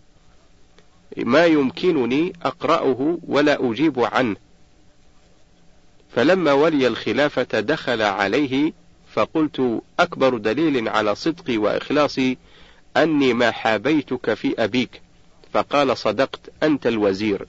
ما 1.17 1.47
يمكنني 1.47 2.33
أقرأه 2.43 3.19
ولا 3.29 3.71
أجيب 3.71 4.01
عنه. 4.01 4.37
فلما 6.15 6.53
ولي 6.53 6.87
الخلافة 6.87 7.61
دخل 7.61 8.03
عليه 8.03 8.73
فقلت 9.13 9.83
أكبر 10.01 10.37
دليل 10.37 10.89
على 10.89 11.15
صدقي 11.15 11.57
وإخلاصي 11.57 12.39
أني 12.97 13.35
ما 13.35 13.51
حابيتك 13.51 14.35
في 14.35 14.65
أبيك. 14.65 15.03
فقال 15.53 15.97
صدقت 15.97 16.41
أنت 16.63 16.87
الوزير. 16.87 17.47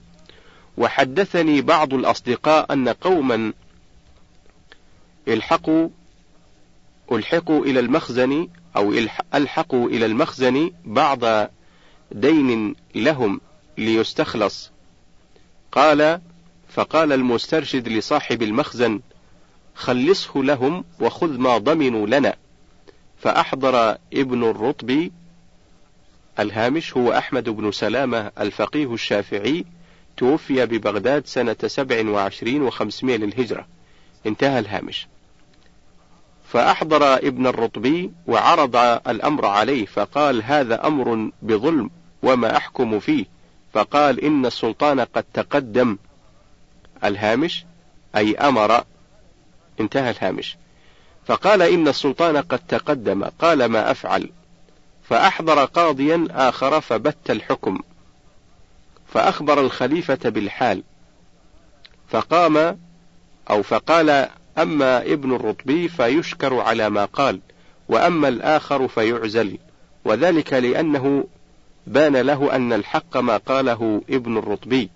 وحدثني 0.76 1.60
بعض 1.60 1.94
الأصدقاء 1.94 2.72
أن 2.72 2.88
قوما 2.88 3.52
الحقوا 5.28 5.88
ألحقوا 7.12 7.64
إلى 7.64 7.80
المخزن 7.80 8.48
أو 8.76 8.92
ألحقوا 9.34 9.88
إلى 9.88 10.06
المخزن 10.06 10.70
بعض 10.84 11.48
دين 12.12 12.74
لهم 12.94 13.40
ليستخلص. 13.78 14.70
قال 15.72 16.20
فقال 16.74 17.12
المسترشد 17.12 17.88
لصاحب 17.88 18.42
المخزن 18.42 19.00
خلصه 19.74 20.42
لهم 20.42 20.84
وخذ 21.00 21.38
ما 21.38 21.58
ضمنوا 21.58 22.06
لنا. 22.06 22.36
فأحضر 23.18 23.96
ابن 24.12 24.44
الرطبي 24.44 25.12
الهامش 26.38 26.96
هو 26.96 27.12
أحمد 27.12 27.48
بن 27.48 27.72
سلامة 27.72 28.30
الفقيه 28.40 28.94
الشافعي 28.94 29.64
توفي 30.16 30.66
ببغداد 30.66 31.26
سنة 31.26 31.56
سبع 31.66 32.10
وعشرين 32.10 32.62
وخمسمائة 32.62 33.16
للهجرة. 33.16 33.66
انتهى 34.26 34.58
الهامش. 34.58 35.06
فأحضر 36.48 37.14
ابن 37.14 37.46
الرطبي 37.46 38.10
وعرض 38.26 38.76
الأمر 39.08 39.46
عليه 39.46 39.86
فقال 39.86 40.42
هذا 40.42 40.86
أمر 40.86 41.30
بظلم 41.42 41.90
وما 42.22 42.56
أحكم 42.56 43.00
فيه. 43.00 43.24
فقال 43.72 44.24
إن 44.24 44.46
السلطان 44.46 45.00
قد 45.00 45.24
تقدم. 45.34 45.96
الهامش 47.04 47.64
أي 48.16 48.34
أمر 48.34 48.84
انتهى 49.80 50.10
الهامش. 50.10 50.56
فقال 51.26 51.62
إن 51.62 51.88
السلطان 51.88 52.36
قد 52.36 52.60
تقدم 52.68 53.24
قال 53.24 53.64
ما 53.64 53.90
أفعل. 53.90 54.30
فأحضر 55.08 55.64
قاضيا 55.64 56.26
آخر 56.30 56.80
فبت 56.80 57.30
الحكم. 57.30 57.80
فأخبر 59.08 59.60
الخليفة 59.60 60.28
بالحال. 60.28 60.82
فقام 62.08 62.78
أو 63.50 63.62
فقال 63.62 64.28
أما 64.58 65.02
ابن 65.02 65.34
الرطبي 65.34 65.88
فيشكر 65.88 66.60
على 66.60 66.90
ما 66.90 67.04
قال 67.04 67.40
وأما 67.88 68.28
الآخر 68.28 68.88
فيعزل. 68.88 69.58
وذلك 70.04 70.52
لأنه 70.52 71.24
بان 71.86 72.16
له 72.16 72.56
أن 72.56 72.72
الحق 72.72 73.16
ما 73.16 73.36
قاله 73.36 74.02
ابن 74.10 74.38
الرطبي. 74.38 74.90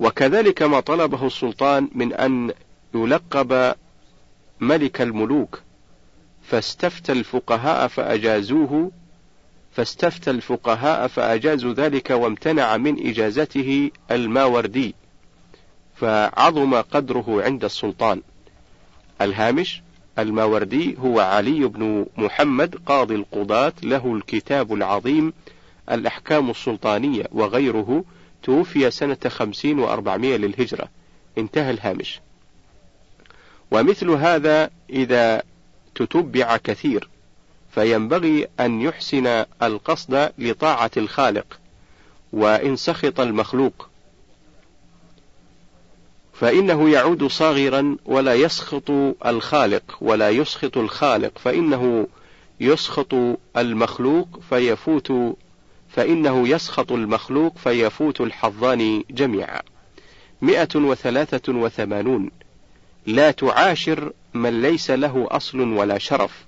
وكذلك 0.00 0.62
ما 0.62 0.80
طلبه 0.80 1.26
السلطان 1.26 1.88
من 1.94 2.12
أن 2.12 2.52
يلقب 2.94 3.74
ملك 4.60 5.00
الملوك. 5.00 5.62
فاستفتى 6.42 7.12
الفقهاء 7.12 7.88
فأجازوه 7.88 8.90
فاستفتى 9.72 10.30
الفقهاء 10.30 11.06
فأجازوا 11.06 11.72
ذلك 11.72 12.10
وامتنع 12.10 12.76
من 12.76 13.06
إجازته 13.08 13.90
الماوردي. 14.10 14.94
فعظم 15.96 16.74
قدره 16.74 17.42
عند 17.42 17.64
السلطان. 17.64 18.22
الهامش 19.20 19.82
الماوردي 20.18 20.96
هو 20.98 21.20
علي 21.20 21.66
بن 21.66 22.06
محمد 22.16 22.76
قاضي 22.86 23.14
القضاة 23.14 23.72
له 23.82 24.14
الكتاب 24.14 24.74
العظيم 24.74 25.32
الأحكام 25.90 26.50
السلطانية 26.50 27.24
وغيره 27.32 28.04
توفي 28.46 28.90
سنة 28.90 29.16
خمسين 29.28 29.78
وأربعمائة 29.78 30.36
للهجرة. 30.36 30.88
انتهى 31.38 31.70
الهامش. 31.70 32.20
ومثل 33.70 34.10
هذا 34.10 34.70
إذا 34.90 35.42
تتبع 35.94 36.56
كثير 36.56 37.08
فينبغي 37.74 38.46
أن 38.60 38.80
يحسن 38.80 39.44
القصد 39.62 40.32
لطاعة 40.38 40.90
الخالق 40.96 41.60
وإن 42.32 42.76
سخط 42.76 43.20
المخلوق. 43.20 43.88
فإنه 46.34 46.90
يعود 46.90 47.26
صاغرا 47.26 47.96
ولا 48.04 48.34
يسخط 48.34 48.90
الخالق 49.26 49.96
ولا 50.00 50.30
يسخط 50.30 50.78
الخالق 50.78 51.38
فإنه 51.38 52.06
يسخط 52.60 53.14
المخلوق 53.56 54.40
فيفوت 54.48 55.12
فإنه 55.96 56.48
يسخط 56.48 56.92
المخلوق 56.92 57.58
فيفوت 57.58 58.20
الحظان 58.20 59.02
جميعا. 59.10 59.62
مئة 60.42 60.68
وثلاثة 60.74 61.52
وثمانون. 61.52 62.30
لا 63.06 63.30
تعاشر 63.30 64.12
من 64.34 64.62
ليس 64.62 64.90
له 64.90 65.26
أصل 65.30 65.60
ولا 65.60 65.98
شرف. 65.98 66.44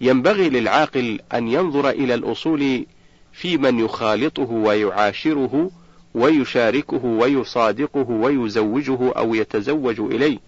ينبغي 0.00 0.48
للعاقل 0.48 1.20
أن 1.34 1.48
ينظر 1.48 1.90
إلى 1.90 2.14
الأصول 2.14 2.86
في 3.32 3.58
من 3.58 3.78
يخالطه 3.78 4.50
ويعاشره 4.50 5.70
ويشاركه 6.14 7.04
ويصادقه 7.04 8.10
ويزوجه 8.10 9.12
أو 9.12 9.34
يتزوج 9.34 10.00
إليه. 10.00 10.38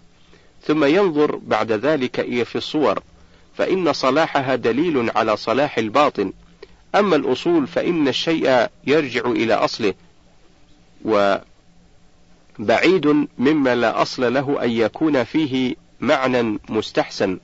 ثم 0.63 0.85
ينظر 0.85 1.37
بعد 1.37 1.73
ذلك 1.73 2.45
في 2.45 2.57
الصور 2.57 3.03
فإن 3.55 3.93
صلاحها 3.93 4.55
دليل 4.55 5.11
على 5.17 5.37
صلاح 5.37 5.79
الباطن. 5.79 6.33
أما 6.95 7.17
الأصول 7.17 7.67
فإن 7.67 8.09
الشيء 8.09 8.67
يرجع 8.87 9.21
إلى 9.31 9.55
أصله 9.55 9.95
و 11.05 11.37
بعيد 12.59 13.27
مما 13.39 13.75
لا 13.75 14.03
أصل 14.03 14.35
له 14.35 14.65
أن 14.65 14.71
يكون 14.71 15.25
فيه 15.25 15.75
معنى 16.01 16.59
مستحسن 16.69 17.39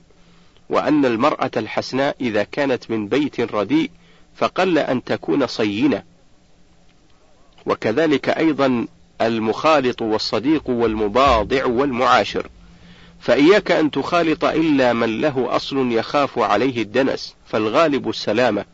وأن 0.69 1.05
المرأة 1.05 1.51
الحسناء 1.57 2.17
إذا 2.21 2.45
كانت 2.45 2.91
من 2.91 3.09
بيت 3.09 3.41
رديء 3.41 3.91
فقل 4.37 4.79
أن 4.79 5.05
تكون 5.05 5.47
صينة. 5.47 6.03
وكذلك 7.67 8.29
أيضا 8.29 8.87
المخالط 9.21 10.03
والصديق 10.03 10.71
والمباضع 10.71 11.67
والمعاشر. 11.67 12.49
فإياك 13.21 13.71
أن 13.71 13.91
تخالط 13.91 14.45
إلا 14.45 14.93
من 14.93 15.21
له 15.21 15.57
أصل 15.57 15.93
يخاف 15.93 16.39
عليه 16.39 16.83
الدنس 16.83 17.35
فالغالب 17.47 18.09
السلامة. 18.09 18.65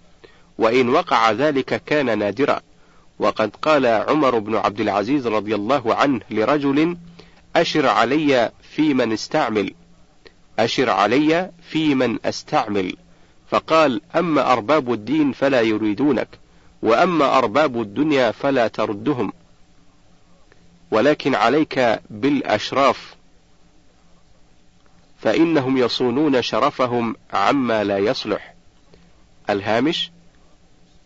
وإن 0.61 0.89
وقع 0.89 1.31
ذلك 1.31 1.83
كان 1.85 2.19
نادرا. 2.19 2.61
وقد 3.19 3.57
قال 3.63 3.87
عمر 3.87 4.39
بن 4.39 4.57
عبد 4.57 4.81
العزيز 4.81 5.27
رضي 5.27 5.55
الله 5.55 5.95
عنه 5.95 6.21
لرجل 6.31 6.97
أشر 7.57 7.87
علي 7.87 8.51
في 8.75 8.95
من 8.95 9.13
استعمل. 9.13 9.75
أشر 10.59 10.91
علي 10.91 11.51
في 11.71 11.95
من 11.95 12.19
أستعمل. 12.25 12.97
فقال 13.51 14.01
أما 14.17 14.53
أرباب 14.53 14.93
الدين 14.93 15.33
فلا 15.33 15.61
يريدونك 15.61 16.29
وأما 16.83 17.39
أرباب 17.39 17.81
الدنيا 17.81 18.31
فلا 18.31 18.69
تردهم. 18.69 19.33
ولكن 20.91 21.35
عليك 21.35 22.01
بالأشراف. 22.11 23.15
فإنهم 25.21 25.79
يصونون 25.79 26.43
شرفهم 26.43 27.17
عما 27.33 27.85
لا 27.85 27.99
يصلح. 27.99 28.55
الهامش؟ 29.51 30.11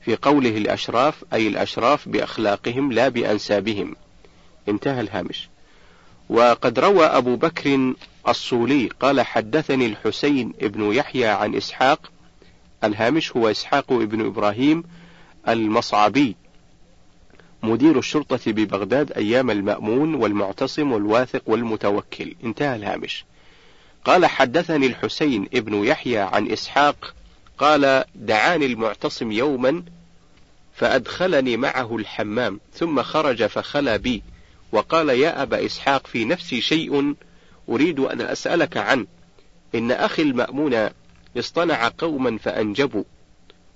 في 0.04 0.16
قوله 0.16 0.56
الأشراف 0.56 1.24
أي 1.32 1.48
الأشراف 1.48 2.08
بأخلاقهم 2.08 2.92
لا 2.92 3.08
بأنسابهم. 3.08 3.96
انتهى 4.68 5.00
الهامش. 5.00 5.48
وقد 6.28 6.78
روى 6.78 7.06
أبو 7.06 7.36
بكر 7.36 7.94
الصولي 8.28 8.88
قال 9.00 9.20
حدثني 9.20 9.86
الحسين 9.86 10.52
ابن 10.62 10.92
يحيى 10.92 11.26
عن 11.26 11.54
إسحاق. 11.54 12.10
الهامش 12.84 13.36
هو 13.36 13.50
إسحاق 13.50 13.92
ابن 13.92 14.26
إبراهيم 14.26 14.84
المصعبي 15.48 16.36
مدير 17.62 17.98
الشرطة 17.98 18.52
ببغداد 18.52 19.12
أيام 19.12 19.50
المأمون 19.50 20.14
والمعتصم 20.14 20.92
والواثق 20.92 21.42
والمتوكل. 21.46 22.34
انتهى 22.44 22.76
الهامش. 22.76 23.24
قال 24.04 24.26
حدثني 24.26 24.86
الحسين 24.86 25.48
ابن 25.54 25.84
يحيى 25.84 26.18
عن 26.18 26.50
إسحاق 26.50 27.14
قال 27.58 28.04
دعاني 28.14 28.66
المعتصم 28.66 29.32
يوما 29.32 29.82
فأدخلني 30.74 31.56
معه 31.56 31.96
الحمام 31.96 32.60
ثم 32.72 33.02
خرج 33.02 33.46
فخلى 33.46 33.98
بي 33.98 34.22
وقال 34.72 35.08
يا 35.08 35.42
أبا 35.42 35.66
إسحاق 35.66 36.06
في 36.06 36.24
نفسي 36.24 36.60
شيء 36.60 37.14
أريد 37.68 38.00
أن 38.00 38.20
أسألك 38.20 38.76
عنه. 38.76 39.06
إن 39.74 39.90
أخي 39.90 40.22
المأمون 40.22 40.88
اصطنع 41.38 41.90
قوما 41.98 42.38
فأنجبوا 42.38 43.04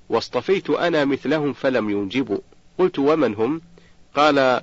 واصطفيت 0.09 0.71
أنا 0.71 1.05
مثلهم 1.05 1.53
فلم 1.53 1.91
ينجبوا. 1.91 2.39
قلت 2.79 2.99
ومن 2.99 3.35
هم؟ 3.35 3.61
قال 4.15 4.63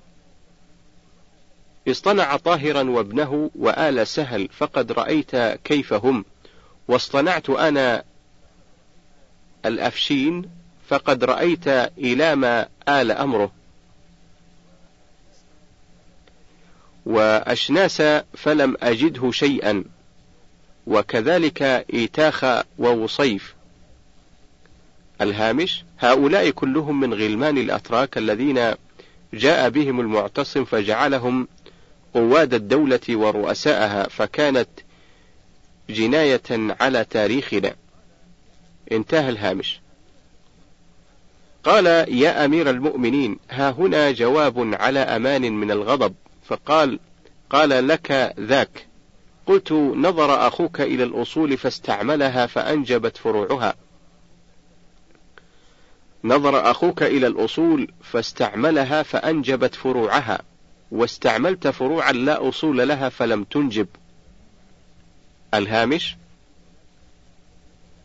اصطنع 1.87 2.37
طاهرا 2.37 2.89
وابنه 2.89 3.51
وآل 3.55 4.07
سهل 4.07 4.49
فقد 4.51 4.91
رأيت 4.91 5.35
كيف 5.63 5.93
هم 5.93 6.25
واصطنعت 6.87 7.49
أنا 7.49 8.03
الأفشين 9.65 10.49
فقد 10.87 11.23
رأيت 11.23 11.67
إلى 11.97 12.35
ما 12.35 12.67
آل 12.89 13.11
أمره. 13.11 13.51
وأشناس 17.05 18.01
فلم 18.33 18.77
أجده 18.81 19.31
شيئا 19.31 19.83
وكذلك 20.87 21.61
إيتاخ 21.93 22.45
ووصيف. 22.77 23.55
الهامش 25.21 25.83
هؤلاء 25.99 26.49
كلهم 26.49 26.99
من 26.99 27.13
غلمان 27.13 27.57
الأتراك 27.57 28.17
الذين 28.17 28.73
جاء 29.33 29.69
بهم 29.69 29.99
المعتصم 29.99 30.65
فجعلهم 30.65 31.47
قواد 32.13 32.53
الدولة 32.53 32.99
ورؤساءها 33.09 34.07
فكانت 34.09 34.67
جناية 35.89 36.41
على 36.51 37.05
تاريخنا. 37.09 37.75
انتهى 38.91 39.29
الهامش. 39.29 39.79
قال 41.63 41.85
يا 42.21 42.45
أمير 42.45 42.69
المؤمنين 42.69 43.39
ها 43.49 43.69
هنا 43.69 44.11
جواب 44.11 44.73
على 44.73 44.99
أمان 44.99 45.51
من 45.51 45.71
الغضب. 45.71 46.15
فقال 46.45 46.99
قال 47.49 47.87
لك 47.87 48.35
ذاك. 48.39 48.87
قلت 49.45 49.71
نظر 49.71 50.47
أخوك 50.47 50.81
إلى 50.81 51.03
الأصول 51.03 51.57
فاستعملها 51.57 52.45
فأنجبت 52.45 53.17
فروعها. 53.17 53.75
نظر 56.23 56.71
أخوك 56.71 57.03
إلى 57.03 57.27
الأصول 57.27 57.91
فاستعملها 58.03 59.03
فأنجبت 59.03 59.75
فروعها 59.75 60.39
واستعملت 60.91 61.67
فروعا 61.67 62.11
لا 62.11 62.49
أصول 62.49 62.87
لها 62.87 63.09
فلم 63.09 63.43
تنجب. 63.43 63.87
الهامش 65.53 66.15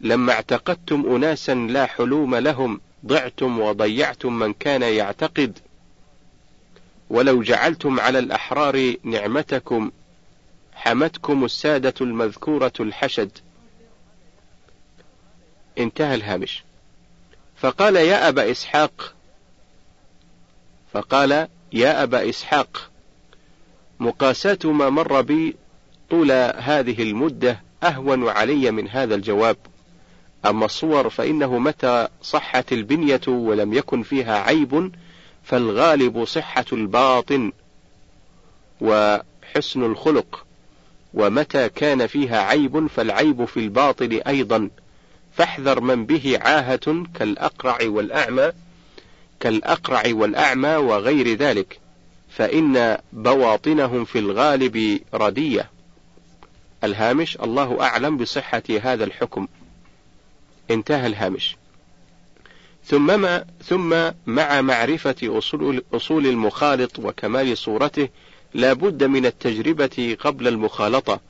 لما 0.00 0.32
اعتقدتم 0.32 1.14
أناسا 1.14 1.54
لا 1.54 1.86
حلوم 1.86 2.34
لهم 2.36 2.80
ضعتم 3.06 3.60
وضيعتم 3.60 4.38
من 4.38 4.52
كان 4.52 4.82
يعتقد. 4.82 5.58
ولو 7.10 7.42
جعلتم 7.42 8.00
على 8.00 8.18
الأحرار 8.18 8.94
نعمتكم 9.04 9.90
حمتكم 10.74 11.44
السادة 11.44 11.94
المذكورة 12.00 12.72
الحشد. 12.80 13.38
انتهى 15.78 16.14
الهامش. 16.14 16.64
فقال 17.56 17.96
يا 17.96 18.28
أبا 18.28 18.50
إسحاق 18.50 19.14
فقال 20.92 21.48
يا 21.72 22.02
أبا 22.02 22.28
إسحاق 22.28 22.90
مقاساة 24.00 24.58
ما 24.64 24.90
مر 24.90 25.20
بي 25.20 25.56
طول 26.10 26.32
هذه 26.56 27.02
المدة 27.02 27.60
أهون 27.82 28.28
علي 28.28 28.70
من 28.70 28.88
هذا 28.88 29.14
الجواب. 29.14 29.56
أما 30.46 30.64
الصور 30.64 31.11
فإنه 31.11 31.59
متى 31.59 32.09
صحت 32.22 32.72
البنية 32.72 33.20
ولم 33.29 33.72
يكن 33.74 34.03
فيها 34.03 34.38
عيب 34.38 34.92
فالغالب 35.44 36.24
صحة 36.24 36.64
الباطن 36.72 37.53
وحسن 38.81 39.83
الخلق. 39.85 40.46
ومتى 41.14 41.68
كان 41.68 42.07
فيها 42.07 42.40
عيب 42.42 42.87
فالعيب 42.87 43.44
في 43.44 43.61
الباطن 43.61 44.12
أيضا. 44.12 44.70
فاحذر 45.33 45.81
من 45.81 46.07
به 46.07 46.38
عاهة 46.40 47.05
كالأقرع 47.14 47.79
والأعمى 47.83 48.53
كالأقرع 49.40 50.03
والأعمى 50.07 50.76
وغير 50.76 51.35
ذلك. 51.37 51.79
فإن 52.31 52.98
بواطنهم 53.12 54.05
في 54.05 54.18
الغالب 54.18 55.00
ردية. 55.14 55.70
الهامش 56.85 57.37
الله 57.37 57.83
أعلم 57.83 58.16
بصحة 58.16 58.62
هذا 58.83 59.05
الحكم. 59.05 59.46
انتهى 60.70 61.06
الهامش. 61.06 61.56
ثم 62.85 63.20
ما 63.20 63.44
ثم 63.64 64.11
مع 64.26 64.61
معرفة 64.61 65.16
أصول, 65.22 65.85
أصول 65.92 66.26
المخالط 66.26 66.98
وكمال 66.98 67.59
صورته 67.59 68.09
لا 68.54 68.72
بد 68.72 69.04
من 69.04 69.26
التجربة 69.26 70.16
قبل 70.20 70.48
المخالطة 70.48 71.20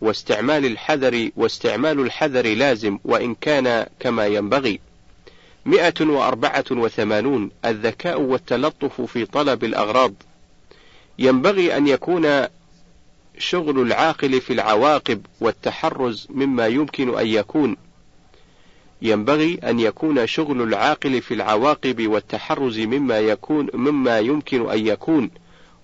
واستعمال 0.00 0.66
الحذر 0.66 1.30
واستعمال 1.36 2.00
الحذر 2.00 2.54
لازم 2.54 2.98
وإن 3.04 3.34
كان 3.34 3.86
كما 4.00 4.26
ينبغي. 4.26 4.80
مئة 5.66 6.04
وأربعة 6.04 6.64
وثمانون 6.70 7.50
الذكاء 7.64 8.20
والتلطف 8.20 9.00
في 9.00 9.24
طلب 9.24 9.64
الأغراض. 9.64 10.14
ينبغي 11.18 11.76
أن 11.76 11.86
يكون 11.86 12.46
شغل 13.38 13.82
العاقل 13.82 14.40
في 14.40 14.52
العواقب 14.52 15.26
والتحرز 15.40 16.26
مما 16.30 16.66
يمكن 16.66 17.18
أن 17.18 17.26
يكون. 17.26 17.76
ينبغي 19.02 19.58
أن 19.64 19.80
يكون 19.80 20.26
شغل 20.26 20.62
العاقل 20.62 21.22
في 21.22 21.34
العواقب 21.34 22.06
والتحرز 22.06 22.78
مما 22.78 23.18
يكون 23.18 23.68
مما 23.74 24.18
يمكن 24.18 24.70
أن 24.70 24.86
يكون. 24.86 25.30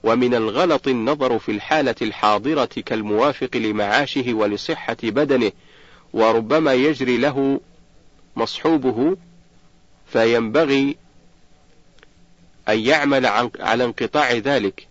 ومن 0.03 0.35
الغلط 0.35 0.89
النظر 0.89 1.39
في 1.39 1.53
الحالة 1.53 1.95
الحاضرة 2.03 2.65
كالموافق 2.65 3.57
لمعاشه 3.57 4.35
ولصحة 4.35 4.97
بدنه 5.03 5.53
وربما 6.13 6.75
يجري 6.75 7.17
له 7.17 7.61
مصحوبه 8.37 9.17
فينبغي 10.07 10.97
أن 12.69 12.79
يعمل 12.79 13.27
على 13.61 13.85
انقطاع 13.85 14.33
ذلك 14.33 14.87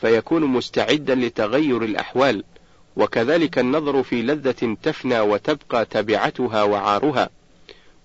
فيكون 0.00 0.44
مستعدا 0.44 1.14
لتغير 1.14 1.84
الأحوال. 1.84 2.44
وكذلك 2.96 3.58
النظر 3.58 4.02
في 4.02 4.22
لذة 4.22 4.76
تفنى 4.82 5.20
وتبقى 5.20 5.84
تبعتها 5.84 6.62
وعارها. 6.62 7.30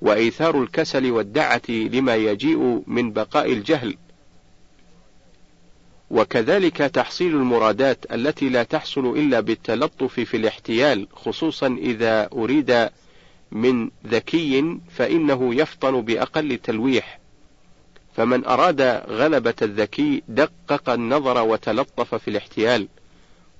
وإيثار 0.05 0.63
الكسل 0.63 1.11
والدعة 1.11 1.61
لما 1.69 2.15
يجيء 2.15 2.83
من 2.87 3.11
بقاء 3.11 3.53
الجهل. 3.53 3.97
وكذلك 6.09 6.77
تحصيل 6.77 7.35
المرادات 7.35 8.13
التي 8.13 8.49
لا 8.49 8.63
تحصل 8.63 9.05
إلا 9.05 9.39
بالتلطف 9.39 10.19
في 10.19 10.37
الاحتيال 10.37 11.07
خصوصا 11.13 11.67
إذا 11.67 12.29
أريد 12.33 12.89
من 13.51 13.89
ذكي 14.07 14.79
فإنه 14.91 15.55
يفطن 15.55 16.01
بأقل 16.01 16.57
تلويح. 16.57 17.19
فمن 18.15 18.45
أراد 18.45 18.81
غلبة 19.09 19.55
الذكي 19.61 20.23
دقق 20.27 20.89
النظر 20.89 21.43
وتلطف 21.43 22.15
في 22.15 22.27
الاحتيال. 22.27 22.87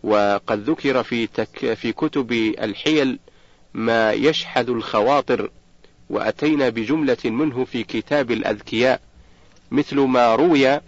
وقد 0.04 0.70
ذكر 0.70 1.04
في, 1.04 1.28
تك 1.28 1.74
في 1.74 1.92
كتب 1.92 2.32
الحيل 2.32 3.20
ما 3.74 4.12
يشحذ 4.12 4.70
الخواطر. 4.70 5.50
وأتينا 6.10 6.70
بجملة 6.70 7.18
منه 7.26 7.66
في 7.66 7.84
كتاب 7.84 8.32
الأذكياء 8.32 9.02
مثل 9.72 10.00
ما 10.00 10.36
روي 10.36 10.80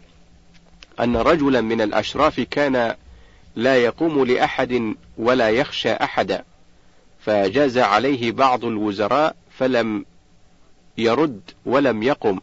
أن 1.00 1.18
رجلا 1.18 1.62
من 1.62 1.82
الأشراف 1.82 2.40
كان 2.40 2.96
لا 3.56 3.76
يقوم 3.76 4.26
لأحد 4.26 4.96
ولا 5.18 5.50
يخشى 5.50 5.92
أحدا 5.92 6.44
فجاز 7.20 7.78
عليه 7.78 8.32
بعض 8.32 8.66
الوزراء 8.66 9.36
فلم 9.58 10.06
يرد 10.98 11.42
ولم 11.66 12.04
يقم. 12.04 12.40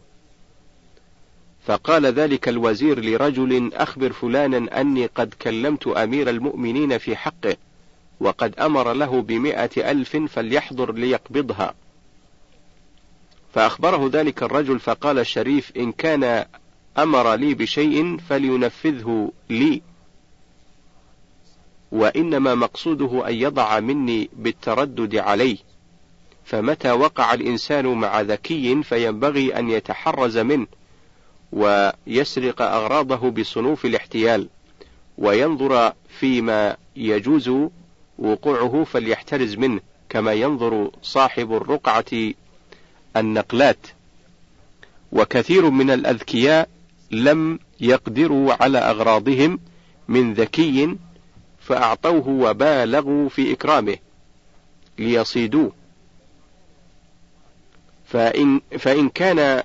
فقال 1.65 2.05
ذلك 2.05 2.49
الوزير 2.49 2.99
لرجل 2.99 3.73
أخبر 3.73 4.13
فلانا 4.13 4.81
أني 4.81 5.05
قد 5.05 5.33
كلمت 5.41 5.87
أمير 5.87 6.29
المؤمنين 6.29 6.97
في 6.97 7.15
حقه 7.15 7.57
وقد 8.19 8.59
أمر 8.59 8.93
له 8.93 9.21
بمائة 9.21 9.91
ألف 9.91 10.17
فليحضر 10.17 10.93
ليقبضها. 10.93 11.73
فأخبره 13.55 14.09
ذلك 14.13 14.43
الرجل 14.43 14.79
فقال 14.79 15.19
الشريف 15.19 15.71
إن 15.77 15.91
كان 15.91 16.45
أمر 16.97 17.35
لي 17.35 17.53
بشيء 17.53 18.17
فلينفذه 18.17 19.31
لي. 19.49 19.81
وإنما 21.91 22.55
مقصوده 22.55 23.27
أن 23.27 23.33
يضع 23.33 23.79
مني 23.79 24.29
بالتردد 24.33 25.15
عليه. 25.15 25.57
فمتى 26.45 26.91
وقع 26.91 27.33
الإنسان 27.33 27.85
مع 27.85 28.21
ذكي 28.21 28.83
فينبغي 28.83 29.59
أن 29.59 29.69
يتحرز 29.69 30.37
منه 30.37 30.67
ويسرق 31.51 32.61
أغراضه 32.61 33.29
بصنوف 33.29 33.85
الاحتيال 33.85 34.49
وينظر 35.17 35.93
فيما 36.19 36.77
يجوز 36.95 37.51
وقوعه 38.19 38.83
فليحترز 38.83 39.55
منه 39.55 39.81
كما 40.09 40.33
ينظر 40.33 40.91
صاحب 41.01 41.53
الرقعة 41.53 42.33
النقلات 43.17 43.87
وكثير 45.11 45.69
من 45.69 45.91
الأذكياء 45.91 46.69
لم 47.11 47.59
يقدروا 47.79 48.63
على 48.63 48.77
أغراضهم 48.77 49.59
من 50.07 50.33
ذكي 50.33 50.97
فأعطوه 51.59 52.27
وبالغوا 52.27 53.29
في 53.29 53.53
إكرامه 53.53 53.97
ليصيدوه. 54.99 55.71
فإن, 58.07 58.61
فإن 58.79 59.09
كان 59.09 59.63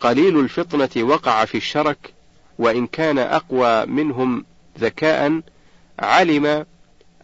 قليل 0.00 0.40
الفطنة 0.40 1.04
وقع 1.04 1.44
في 1.44 1.56
الشرك 1.56 2.14
وإن 2.58 2.86
كان 2.86 3.18
أقوى 3.18 3.86
منهم 3.86 4.44
ذكاء 4.78 5.40
علم 5.98 6.66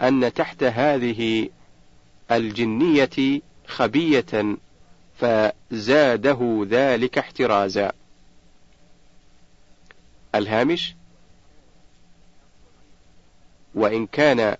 أن 0.02 0.32
تحت 0.32 0.62
هذه 0.62 1.48
الجنية 2.30 3.40
خبية 3.66 4.56
فزاده 5.22 6.66
ذلك 6.68 7.18
احترازا 7.18 7.92
الهامش 10.34 10.94
وإن 13.74 14.06
كان 14.06 14.56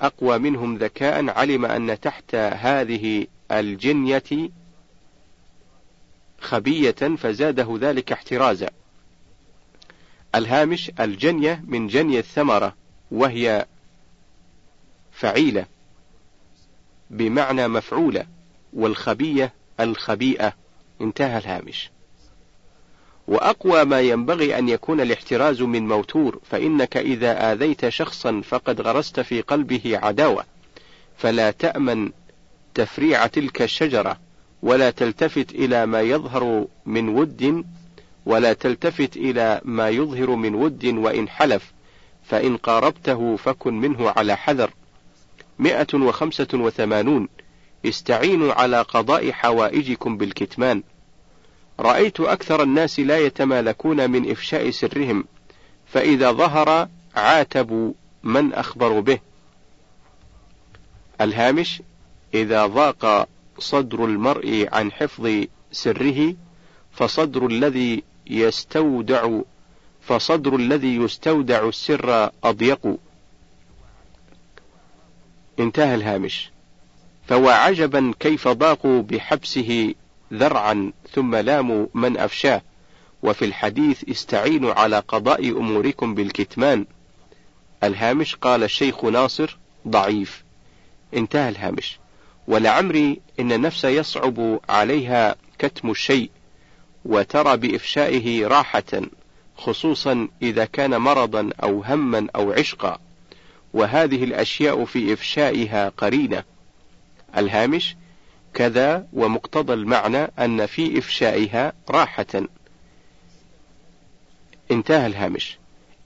أقوى 0.00 0.38
منهم 0.38 0.76
ذكاء 0.76 1.30
علم 1.30 1.64
أن 1.64 2.00
تحت 2.00 2.34
هذه 2.34 3.26
الجنية 3.52 4.50
خبية 6.40 6.90
فزاده 6.92 7.78
ذلك 7.80 8.12
احترازا. 8.12 8.70
الهامش 10.34 10.90
الجنية 11.00 11.62
من 11.66 11.86
جني 11.86 12.18
الثمرة 12.18 12.74
وهي 13.10 13.66
فعيلة 15.12 15.66
بمعنى 17.10 17.68
مفعولة 17.68 18.26
والخبية 18.72 19.52
الخبيئة. 19.80 20.52
انتهى 21.00 21.38
الهامش. 21.38 21.90
وأقوى 23.28 23.84
ما 23.84 24.00
ينبغي 24.00 24.58
أن 24.58 24.68
يكون 24.68 25.00
الاحتراز 25.00 25.62
من 25.62 25.88
موتور 25.88 26.40
فإنك 26.50 26.96
إذا 26.96 27.52
آذيت 27.52 27.88
شخصا 27.88 28.40
فقد 28.40 28.80
غرست 28.80 29.20
في 29.20 29.40
قلبه 29.40 29.98
عداوة. 30.02 30.44
فلا 31.16 31.50
تأمن 31.50 32.10
تفريع 32.74 33.26
تلك 33.26 33.62
الشجرة 33.62 34.18
ولا 34.62 34.90
تلتفت 34.90 35.50
إلى 35.50 35.86
ما 35.86 36.00
يظهر 36.00 36.66
من 36.86 37.08
ود 37.08 37.64
ولا 38.26 38.52
تلتفت 38.52 39.16
إلى 39.16 39.60
ما 39.64 39.88
يظهر 39.88 40.30
من 40.30 40.54
ود 40.54 40.84
وإن 40.86 41.28
حلف. 41.28 41.72
فإن 42.24 42.56
قاربته 42.56 43.36
فكن 43.36 43.74
منه 43.74 44.10
على 44.10 44.36
حذر. 44.36 44.70
مئة 45.58 45.94
وخمسة 45.94 46.48
وثمانون. 46.54 47.28
استعينوا 47.84 48.52
على 48.52 48.82
قضاء 48.82 49.32
حوائجكم 49.32 50.16
بالكتمان 50.16 50.82
رأيت 51.80 52.20
أكثر 52.20 52.62
الناس 52.62 53.00
لا 53.00 53.18
يتمالكون 53.18 54.10
من 54.10 54.30
إفشاء 54.30 54.70
سرهم 54.70 55.24
فإذا 55.86 56.32
ظهر 56.32 56.88
عاتبوا 57.16 57.92
من 58.22 58.52
أخبروا 58.52 59.00
به 59.00 59.18
الهامش 61.20 61.82
إذا 62.34 62.66
ضاق 62.66 63.28
صدر 63.58 64.04
المرء 64.04 64.68
عن 64.72 64.92
حفظ 64.92 65.44
سره 65.72 66.34
فصدر 66.92 67.46
الذي 67.46 68.02
يستودع 68.26 69.40
فصدر 70.00 70.56
الذي 70.56 70.96
يستودع 70.96 71.68
السر 71.68 72.30
أضيق. 72.44 72.96
انتهى 75.58 75.94
الهامش. 75.94 76.50
فوعجبا 77.28 78.12
كيف 78.20 78.48
ضاقوا 78.48 79.02
بحبسه 79.02 79.94
ذرعا 80.32 80.92
ثم 81.12 81.36
لاموا 81.36 81.86
من 81.94 82.18
أفشاه، 82.18 82.62
وفي 83.22 83.44
الحديث 83.44 84.04
استعينوا 84.08 84.74
على 84.74 84.98
قضاء 84.98 85.48
أموركم 85.48 86.14
بالكتمان. 86.14 86.86
الهامش 87.84 88.34
قال 88.34 88.62
الشيخ 88.62 89.04
ناصر 89.04 89.58
ضعيف. 89.88 90.44
انتهى 91.14 91.48
الهامش. 91.48 91.98
ولعمري 92.48 93.20
إن 93.40 93.52
النفس 93.52 93.84
يصعب 93.84 94.60
عليها 94.68 95.36
كتم 95.58 95.90
الشيء 95.90 96.30
وترى 97.04 97.56
بإفشائه 97.56 98.46
راحة 98.46 99.02
خصوصا 99.56 100.28
إذا 100.42 100.64
كان 100.64 100.96
مرضا 100.96 101.50
أو 101.62 101.82
هما 101.82 102.26
أو 102.36 102.52
عشقا 102.52 102.98
وهذه 103.72 104.24
الأشياء 104.24 104.84
في 104.84 105.12
إفشائها 105.12 105.88
قرينة 105.88 106.44
الهامش 107.36 107.96
كذا 108.54 109.06
ومقتضى 109.12 109.72
المعنى 109.72 110.22
أن 110.38 110.66
في 110.66 110.98
إفشائها 110.98 111.72
راحة. 111.90 112.42
انتهى 114.70 115.06
الهامش. 115.06 115.58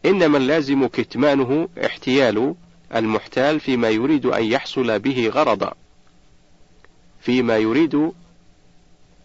إنما 0.05 0.39
اللازم 0.39 0.87
كتمانه 0.87 1.69
احتيال 1.85 2.55
المحتال 2.95 3.61
فيما 3.61 3.89
يريد 3.89 4.27
أن 4.27 4.45
يحصل 4.45 4.99
به 4.99 5.29
غرضا. 5.29 5.75
فيما 7.21 7.57
يريد 7.57 8.13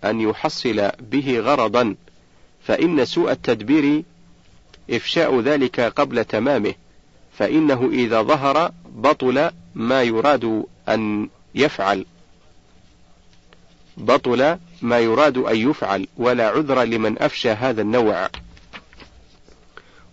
أن 0.04 0.22
يحصل 0.22 0.92
به 1.00 1.40
غرضا 1.40 1.96
فإن 2.64 3.06
سوء 3.06 3.32
التدبير 3.32 4.04
إفشاء 4.90 5.40
ذلك 5.40 5.80
قبل 5.80 6.26
تمامه 6.26 6.74
فإنه 7.38 7.90
إذا 7.94 8.22
ظهر 8.22 8.72
بطل 8.96 9.50
ما 9.76 10.04
يراد 10.04 10.66
أن 10.90 11.30
يفعل. 11.56 12.06
بطل 13.98 14.58
ما 14.82 15.00
يراد 15.00 15.38
أن 15.38 15.70
يفعل 15.70 16.08
ولا 16.18 16.48
عذر 16.48 16.84
لمن 16.84 17.22
أفشى 17.22 17.50
هذا 17.50 17.82
النوع. 17.82 18.30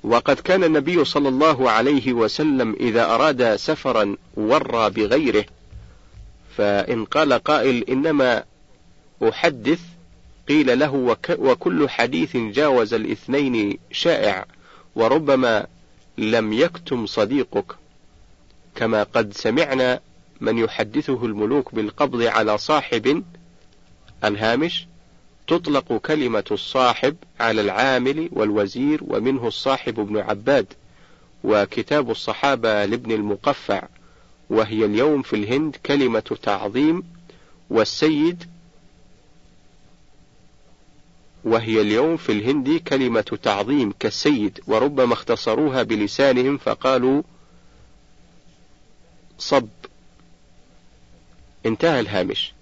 وقد 0.04 0.40
كان 0.40 0.64
النبي 0.64 1.04
صلى 1.04 1.28
الله 1.28 1.70
عليه 1.70 2.12
وسلم 2.12 2.76
إذا 2.80 3.04
أراد 3.04 3.56
سفرا 3.56 4.16
ورى 4.34 4.90
بغيره 4.90 5.44
فإن 6.56 7.04
قال 7.04 7.32
قائل 7.32 7.84
إنما 7.88 8.44
أحدث 9.28 9.80
قيل 10.48 10.78
له 10.78 10.94
وك 10.94 11.36
وكل 11.38 11.88
حديث 11.88 12.36
جاوز 12.36 12.94
الاثنين 12.94 13.78
شائع 13.92 14.46
وربما 14.96 15.66
لم 16.18 16.52
يكتم 16.52 17.06
صديقك. 17.06 17.64
كما 18.74 19.02
قد 19.02 19.32
سمعنا 19.32 20.00
من 20.42 20.58
يحدثه 20.58 21.24
الملوك 21.24 21.74
بالقبض 21.74 22.22
على 22.22 22.58
صاحب 22.58 23.24
الهامش 24.24 24.86
تطلق 25.46 25.92
كلمة 25.92 26.44
الصاحب 26.50 27.16
على 27.40 27.60
العامل 27.60 28.28
والوزير 28.32 29.00
ومنه 29.06 29.48
الصاحب 29.48 30.00
ابن 30.00 30.16
عباد 30.16 30.66
وكتاب 31.44 32.10
الصحابة 32.10 32.84
لابن 32.84 33.12
المقفع 33.12 33.82
وهي 34.50 34.84
اليوم 34.84 35.22
في 35.22 35.36
الهند 35.36 35.76
كلمة 35.86 36.38
تعظيم 36.42 37.02
والسيد 37.70 38.44
وهي 41.44 41.80
اليوم 41.80 42.16
في 42.16 42.32
الهند 42.32 42.80
كلمة 42.88 43.38
تعظيم 43.42 43.92
كالسيد 44.00 44.60
وربما 44.66 45.12
اختصروها 45.12 45.82
بلسانهم 45.82 46.58
فقالوا 46.58 47.22
صب. 49.38 49.68
انتهى 51.66 52.00
الهامش. 52.00 52.52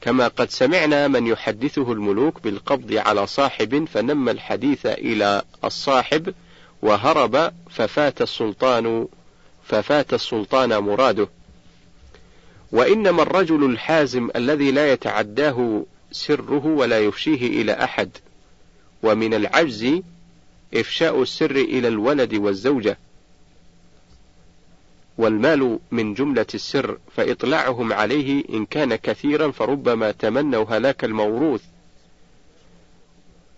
كما 0.00 0.28
قد 0.28 0.50
سمعنا 0.50 1.08
من 1.08 1.26
يحدثه 1.26 1.92
الملوك 1.92 2.42
بالقبض 2.42 2.92
على 2.92 3.26
صاحب 3.26 3.84
فنم 3.84 4.28
الحديث 4.28 4.86
إلى 4.86 5.42
الصاحب 5.64 6.34
وهرب 6.82 7.52
ففات 7.70 8.22
السلطان 8.22 9.08
ففات 9.64 10.14
السلطان 10.14 10.78
مراده. 10.78 11.28
وإنما 12.72 13.22
الرجل 13.22 13.64
الحازم 13.64 14.28
الذي 14.36 14.70
لا 14.70 14.92
يتعداه 14.92 15.84
سره 16.12 16.66
ولا 16.66 17.00
يفشيه 17.00 17.62
إلى 17.62 17.72
أحد. 17.72 18.10
ومن 19.02 19.34
العجز 19.34 20.00
إفشاء 20.74 21.22
السر 21.22 21.56
إلى 21.56 21.88
الولد 21.88 22.34
والزوجة. 22.34 22.98
والمال 25.20 25.78
من 25.90 26.14
جملة 26.14 26.46
السر 26.54 26.98
فإطلاعهم 27.16 27.92
عليه 27.92 28.44
إن 28.54 28.66
كان 28.66 28.94
كثيرا 28.96 29.50
فربما 29.50 30.10
تمنوا 30.10 30.64
هلاك 30.68 31.04
الموروث. 31.04 31.62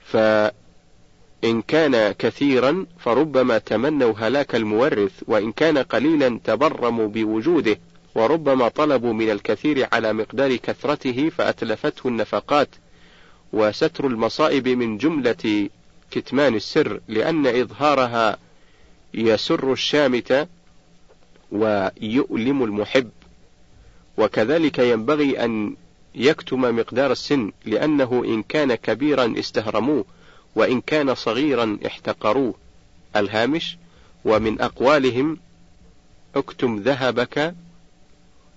فإن 0.04 1.62
كان 1.68 2.12
كثيرا 2.12 2.86
فربما 2.98 3.58
تمنوا 3.58 4.14
هلاك 4.18 4.54
المورث 4.54 5.22
وإن 5.26 5.52
كان 5.52 5.78
قليلا 5.78 6.40
تبرموا 6.44 7.08
بوجوده 7.08 7.78
وربما 8.14 8.68
طلبوا 8.68 9.12
من 9.12 9.30
الكثير 9.30 9.88
على 9.92 10.12
مقدار 10.12 10.56
كثرته 10.56 11.28
فأتلفته 11.28 12.08
النفقات. 12.08 12.68
وستر 13.52 14.06
المصائب 14.06 14.68
من 14.68 14.98
جملة 14.98 15.68
كتمان 16.10 16.54
السر 16.54 17.00
لأن 17.08 17.46
إظهارها 17.46 18.38
يسر 19.14 19.72
الشامت 19.72 20.48
ويؤلم 21.52 22.64
المحب. 22.64 23.10
وكذلك 24.18 24.78
ينبغي 24.78 25.44
أن 25.44 25.76
يكتم 26.14 26.60
مقدار 26.60 27.12
السن 27.12 27.52
لأنه 27.64 28.22
إن 28.24 28.42
كان 28.42 28.74
كبيرا 28.74 29.34
استهرموه 29.38 30.04
وإن 30.56 30.80
كان 30.80 31.14
صغيرا 31.14 31.78
احتقروه. 31.86 32.54
الهامش 33.16 33.76
ومن 34.24 34.60
أقوالهم 34.60 35.38
اكتم 36.36 36.76
ذهبك 36.76 37.54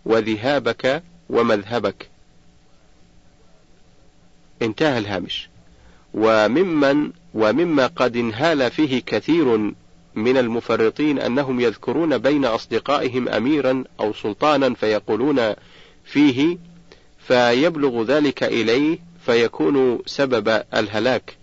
وذهابك 0.05 1.03
ومذهبك. 1.29 2.09
انتهى 4.61 4.97
الهامش. 4.97 5.49
وممن 6.13 7.11
ومما 7.33 7.87
قد 7.87 8.17
انهال 8.17 8.71
فيه 8.71 9.01
كثير 9.05 9.73
من 10.15 10.37
المفرطين 10.37 11.19
أنهم 11.19 11.59
يذكرون 11.59 12.17
بين 12.17 12.45
أصدقائهم 12.45 13.29
أميرا 13.29 13.83
أو 13.99 14.13
سلطانا 14.13 14.73
فيقولون 14.73 15.53
فيه 16.05 16.57
فيبلغ 17.27 18.03
ذلك 18.03 18.43
إليه 18.43 18.99
فيكون 19.25 19.99
سبب 20.05 20.63
الهلاك. 20.73 21.37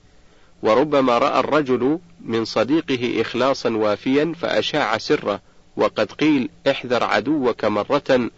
وربما 0.63 1.19
رأى 1.19 1.41
الرجل 1.41 1.99
من 2.25 2.45
صديقه 2.45 3.21
إخلاصا 3.21 3.71
وافيا 3.71 4.35
فأشاع 4.41 4.99
سره 4.99 5.41
وقد 5.77 6.13
قيل 6.13 6.51
احذر 6.71 7.05
عدوك 7.05 7.65
مرة 7.65 8.31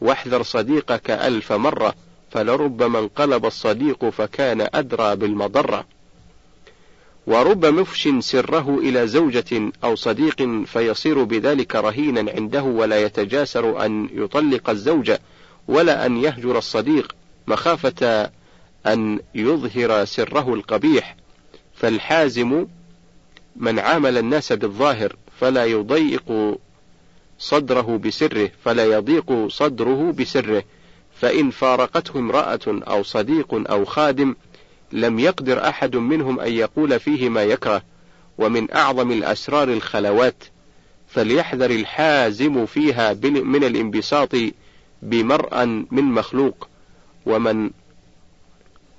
واحذر 0.00 0.42
صديقك 0.42 1.10
ألف 1.10 1.52
مرة 1.52 1.94
فلربما 2.30 2.98
انقلب 2.98 3.46
الصديق 3.46 4.04
فكان 4.04 4.68
أدرى 4.74 5.16
بالمضرة. 5.16 5.84
ورب 7.26 7.66
مفش 7.66 8.08
سره 8.18 8.78
إلى 8.78 9.06
زوجة 9.06 9.72
أو 9.84 9.94
صديق 9.94 10.64
فيصير 10.66 11.24
بذلك 11.24 11.76
رهينا 11.76 12.32
عنده 12.32 12.62
ولا 12.62 13.02
يتجاسر 13.02 13.86
أن 13.86 14.08
يطلق 14.12 14.70
الزوجة 14.70 15.20
ولا 15.68 16.06
أن 16.06 16.16
يهجر 16.16 16.58
الصديق 16.58 17.14
مخافة 17.46 18.30
أن 18.86 19.20
يظهر 19.34 20.04
سره 20.04 20.54
القبيح. 20.54 21.16
فالحازم 21.74 22.66
من 23.56 23.78
عامل 23.78 24.18
الناس 24.18 24.52
بالظاهر 24.52 25.16
فلا 25.40 25.64
يضيق 25.64 26.58
صدره 27.38 28.00
بسره 28.04 28.50
فلا 28.64 28.84
يضيق 28.84 29.48
صدره 29.48 30.12
بسره. 30.18 30.64
فإن 31.20 31.50
فارقته 31.50 32.18
امرأة 32.18 32.60
أو 32.66 33.02
صديق 33.02 33.70
أو 33.70 33.84
خادم 33.84 34.34
لم 34.92 35.18
يقدر 35.18 35.68
أحد 35.68 35.96
منهم 35.96 36.40
أن 36.40 36.52
يقول 36.52 37.00
فيه 37.00 37.28
ما 37.28 37.42
يكره 37.42 37.82
ومن 38.38 38.74
أعظم 38.74 39.12
الأسرار 39.12 39.68
الخلوات 39.72 40.44
فليحذر 41.08 41.70
الحازم 41.70 42.66
فيها 42.66 43.12
من 43.24 43.64
الانبساط 43.64 44.30
بمرأ 45.02 45.64
من 45.90 46.04
مخلوق 46.04 46.68
ومن 47.26 47.70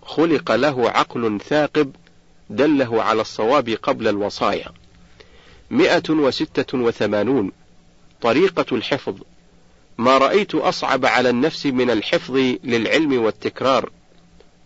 خلق 0.01 0.51
له 0.51 0.89
عقل 0.89 1.39
ثاقب 1.39 1.95
دله 2.49 3.03
على 3.03 3.21
الصواب 3.21 3.69
قبل 3.69 4.07
الوصايا. 4.07 4.71
مئة 5.71 6.09
وستة 6.09 6.77
وثمانون. 6.77 7.51
طريقة 8.21 8.75
الحفظ. 8.75 9.15
ما 9.97 10.17
رأيت 10.17 10.55
أصعب 10.55 11.05
على 11.05 11.29
النفس 11.29 11.65
من 11.65 11.89
الحفظ 11.89 12.35
للعلم 12.63 13.21
والتكرار. 13.21 13.89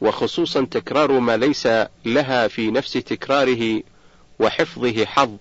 وخصوصا 0.02 0.66
تكرار 0.72 1.20
ما 1.20 1.38
ليس 1.38 1.68
لها 2.06 2.48
في 2.48 2.72
نفس 2.72 2.94
تكراره 2.94 3.82
وحفظه 4.40 5.06
حظ. 5.06 5.38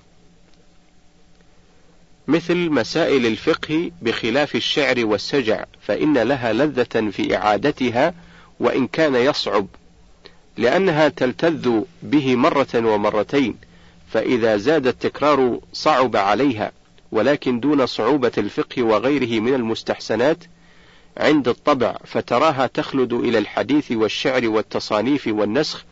مثل 2.28 2.56
مسائل 2.70 3.26
الفقه 3.26 3.90
بخلاف 4.02 4.54
الشعر 4.54 5.06
والسجع 5.06 5.64
فإن 5.80 6.18
لها 6.18 6.52
لذة 6.52 7.10
في 7.10 7.36
إعادتها 7.36 8.14
وإن 8.60 8.86
كان 8.86 9.14
يصعب 9.14 9.66
لأنها 10.56 11.08
تلتذ 11.08 11.80
به 12.02 12.36
مرة 12.36 12.68
ومرتين 12.74 13.56
فإذا 14.10 14.56
زاد 14.56 14.86
التكرار 14.86 15.60
صعب 15.72 16.16
عليها 16.16 16.72
ولكن 17.12 17.60
دون 17.60 17.86
صعوبة 17.86 18.32
الفقه 18.38 18.82
وغيره 18.82 19.40
من 19.40 19.54
المستحسنات 19.54 20.38
عند 21.16 21.48
الطبع 21.48 21.96
فتراها 22.04 22.66
تخلد 22.66 23.12
إلى 23.12 23.38
الحديث 23.38 23.92
والشعر 23.92 24.48
والتصانيف 24.48 25.26
والنسخ 25.26 25.84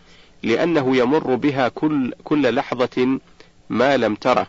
لأنه 0.43 0.97
يمر 0.97 1.35
بها 1.35 1.69
كل, 1.69 2.15
كل 2.25 2.55
لحظة 2.55 3.19
ما 3.71 3.97
لم 3.97 4.15
تره. 4.15 4.47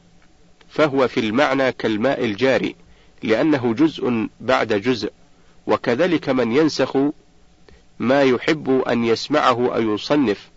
فهو 0.70 1.08
في 1.08 1.20
المعنى 1.20 1.72
كالماء 1.72 2.26
الجاري 2.26 2.76
لأنه 3.24 3.74
جزء 3.74 4.28
بعد 4.42 4.74
جزء. 4.74 5.12
وكذلك 5.68 6.30
من 6.30 6.52
ينسخ 6.52 6.98
ما 8.00 8.24
يحب 8.24 8.84
أن 8.88 9.06
يسمعه 9.06 9.76
أو 9.76 9.94
يصنف. 9.94 10.50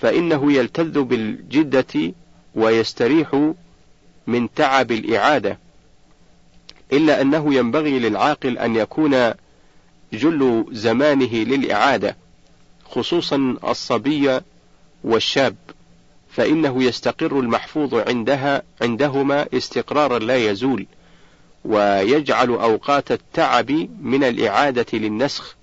فإنه 0.00 0.52
يلتذ 0.52 1.02
بالجدة 1.02 2.12
ويستريح 2.54 3.52
من 4.26 4.54
تعب 4.54 4.92
الإعادة. 4.92 5.58
إلا 6.92 7.20
أنه 7.20 7.54
ينبغي 7.54 7.98
للعاقل 7.98 8.58
أن 8.58 8.76
يكون 8.76 9.32
جل 10.12 10.66
زمانه 10.70 11.34
للإعادة 11.34 12.16
خصوصا 12.90 13.56
الصبي 13.64 14.40
والشاب 15.04 15.56
فإنه 16.30 16.82
يستقر 16.82 17.40
المحفوظ 17.40 17.94
عندها 17.94 18.62
عندهما 18.82 19.46
استقرارا 19.54 20.18
لا 20.18 20.36
يزول 20.36 20.86
ويجعل 21.64 22.48
أوقات 22.48 23.12
التعب 23.12 23.70
من 24.02 24.24
الإعادة 24.24 24.86
للنسخ 24.92 25.56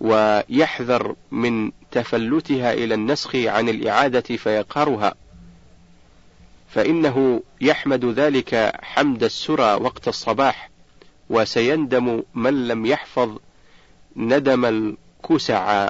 ويحذر 0.00 1.14
من 1.30 1.70
تفلتها 1.90 2.72
إلى 2.72 2.94
النسخ 2.94 3.36
عن 3.36 3.68
الإعادة 3.68 4.36
فيقهرها. 4.36 5.14
فإنه 6.72 7.42
يحمد 7.60 8.04
ذلك 8.04 8.72
حمد 8.82 9.24
السرى 9.24 9.74
وقت 9.74 10.08
الصباح 10.08 10.70
وسيندم 11.30 12.22
من 12.34 12.68
لم 12.68 12.86
يحفظ 12.86 13.38
ندم 14.16 14.64
الكسع 14.64 15.88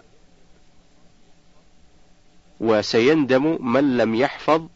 وسيندم 2.61 3.72
من 3.72 3.97
لم 3.97 4.14
يحفظ 4.14 4.66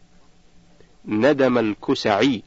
ندم 1.05 1.57
الكسعي 1.57 2.43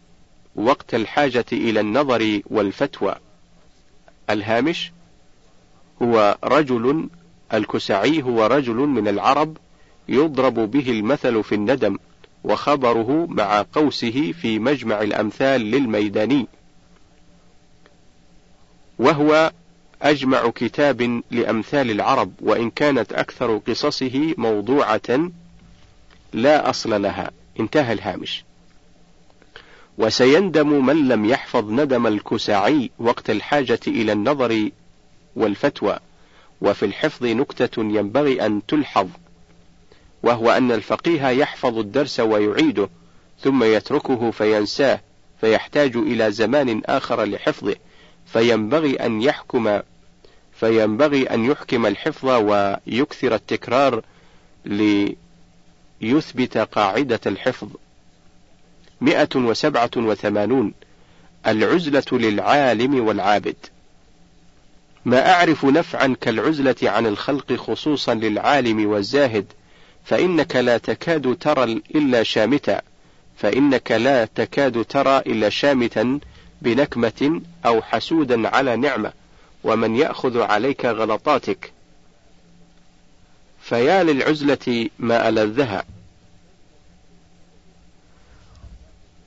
وقت 0.56 0.94
الحاجة 0.94 1.46
إلى 1.52 1.80
النظر 1.80 2.40
والفتوى. 2.46 3.16
الهامش 4.30 4.92
هو 6.02 6.38
رجل 6.44 7.08
الكسعي 7.54 8.22
هو 8.22 8.46
رجل 8.46 8.76
من 8.76 9.08
العرب 9.08 9.56
يضرب 10.08 10.54
به 10.54 10.90
المثل 10.90 11.42
في 11.42 11.54
الندم. 11.54 11.98
وخبره 12.44 13.26
مع 13.30 13.64
قوسه 13.72 14.32
في 14.32 14.58
مجمع 14.58 15.02
الأمثال 15.02 15.60
للميداني. 15.60 16.46
وهو 18.98 19.52
أجمع 20.02 20.50
كتاب 20.50 21.22
لأمثال 21.30 21.90
العرب 21.90 22.32
وإن 22.40 22.70
كانت 22.70 23.12
أكثر 23.12 23.56
قصصه 23.56 24.34
موضوعة 24.36 25.30
لا 26.32 26.70
أصل 26.70 27.02
لها. 27.02 27.30
انتهى 27.60 27.92
الهامش. 27.92 28.44
وسيندم 29.98 30.86
من 30.86 31.08
لم 31.08 31.24
يحفظ 31.24 31.70
ندم 31.70 32.06
الكساعي 32.06 32.90
وقت 32.98 33.30
الحاجة 33.30 33.80
إلى 33.86 34.12
النظر 34.12 34.70
والفتوى 35.36 35.98
وفي 36.60 36.86
الحفظ 36.86 37.26
نكتة 37.26 37.80
ينبغي 37.80 38.46
أن 38.46 38.66
تلحظ. 38.68 39.08
وهو 40.22 40.50
أن 40.50 40.72
الفقيه 40.72 41.28
يحفظ 41.28 41.78
الدرس 41.78 42.20
ويعيده 42.20 42.88
ثم 43.40 43.64
يتركه 43.64 44.30
فينساه 44.30 45.00
فيحتاج 45.40 45.96
إلى 45.96 46.32
زمان 46.32 46.82
آخر 46.86 47.24
لحفظه 47.24 47.76
فينبغي 48.26 48.96
أن 48.96 49.22
يحكم 49.22 49.80
فينبغي 50.52 51.22
أن 51.22 51.44
يحكم 51.44 51.86
الحفظ 51.86 52.28
ويكثر 52.28 53.34
التكرار 53.34 54.02
ليثبت 54.64 56.58
قاعدة 56.58 57.20
الحفظ. 57.26 57.68
مئة 59.00 59.28
وسبعة 59.36 59.90
وثمانون 59.96 60.74
العزلة 61.46 62.04
للعالم 62.12 63.06
والعابد. 63.06 63.56
ما 65.04 65.32
أعرف 65.32 65.64
نفعا 65.64 66.16
كالعزلة 66.20 66.76
عن 66.82 67.06
الخلق 67.06 67.52
خصوصا 67.52 68.14
للعالم 68.14 68.86
والزاهد 68.86 69.46
فإنك 70.10 70.56
لا 70.56 70.78
تكاد 70.78 71.36
ترى 71.40 71.64
إلا 71.94 72.22
شامتا 72.22 72.82
فإنك 73.36 73.92
لا 73.92 74.24
تكاد 74.24 74.84
ترى 74.84 75.18
إلا 75.18 75.48
شامتا 75.48 76.20
بنكمة 76.62 77.40
أو 77.66 77.82
حسودا 77.82 78.48
على 78.48 78.76
نعمة 78.76 79.12
ومن 79.64 79.96
يأخذ 79.96 80.40
عليك 80.40 80.84
غلطاتك. 80.84 81.72
فيا 83.62 84.02
للعزلة 84.02 84.88
ما 84.98 85.28
ألذها. 85.28 85.84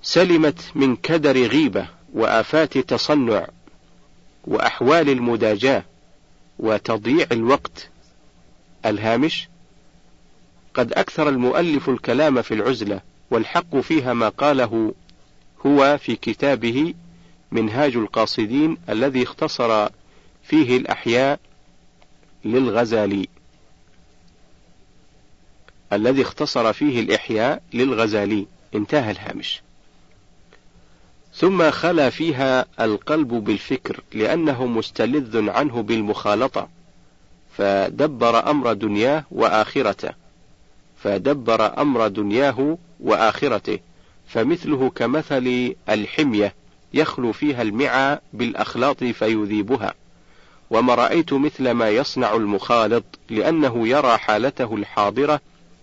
سلمت 0.01 0.61
من 0.75 0.95
كدر 0.95 1.47
غيبة 1.47 1.88
وآفات 2.13 2.77
تصنع 2.77 3.47
وأحوال 4.43 5.09
المداجاة 5.09 5.84
وتضييع 6.59 7.27
الوقت. 7.31 7.89
الهامش 8.86 9.47
قد 10.74 10.93
أكثر 10.93 11.30
المؤلف 11.30 11.89
الكلام 11.89 12.41
في 12.41 12.53
العزلة 12.53 13.01
والحق 13.32 13.78
فيها 13.78 14.13
ما 14.13 14.30
قاله 14.30 14.93
هو 15.65 15.97
في 15.97 16.15
كتابه 16.15 16.93
منهاج 17.51 17.95
القاصدين 17.95 18.78
الذي 18.89 19.24
اختصر 19.24 19.89
فيه 20.43 20.78
الأحياء 20.78 21.39
للغزالي. 22.45 23.28
الذي 25.93 26.21
اختصر 26.21 26.74
فيه 26.74 26.99
الإحياء 26.99 27.61
للغزالي. 27.74 28.47
انتهى 28.76 29.11
الهامش. 29.11 29.61
ثم 31.34 31.71
خلا 31.71 32.09
فيها 32.09 32.65
القلب 32.80 33.28
بالفكر 33.28 33.99
لأنه 34.13 34.65
مستلذ 34.65 35.49
عنه 35.49 35.82
بالمخالطة 35.82 36.69
فدبر 37.57 38.49
أمر 38.49 38.74
دنياه 38.74 39.24
وآخرته. 39.32 40.22
فدبر 41.04 41.82
أمر 41.82 42.08
دنياه 42.08 42.78
وآخرته 42.99 43.80
فمثله 44.28 44.89
كمثل 44.89 45.76
الحمية 45.89 46.54
يخلو 46.93 47.32
فيها 47.32 47.62
المعى 47.62 48.20
بالأخلاط 48.34 49.04
فيذيبها. 49.04 49.93
وما 50.70 50.95
رأيت 50.95 51.34
مثل 51.34 51.72
ما 51.72 51.89
يصنع 51.89 52.34
المخالط 52.36 53.04
لأنه 53.30 53.88
يرى 53.88 54.18
حالته 54.18 54.76
الحاضرة 54.76 55.41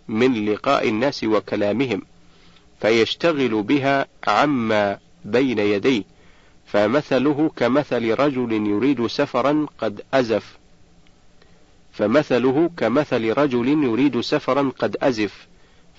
من 0.08 0.44
لقاء 0.44 0.88
الناس 0.88 1.24
وكلامهم 1.24 2.02
فيشتغل 2.80 3.62
بها 3.62 4.06
عما 4.26 4.98
بين 5.24 5.58
يديه 5.58 6.02
فمثله 6.66 7.50
كمثل 7.56 8.14
رجل 8.14 8.52
يريد 8.52 9.06
سفرا 9.06 9.66
قد 9.78 10.02
أزف 10.14 10.59
فمثله 12.00 12.70
كمثل 12.76 13.32
رجل 13.32 13.68
يريد 13.68 14.20
سفرا 14.20 14.72
قد 14.78 14.96
أزف 15.02 15.46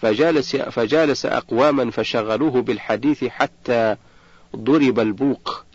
فجالس, 0.01 0.55
فجالس 0.55 1.25
أقواما 1.25 1.91
فشغلوه 1.91 2.61
بالحديث 2.61 3.23
حتى 3.23 3.95
ضرب 4.55 4.99
البوق 4.99 5.65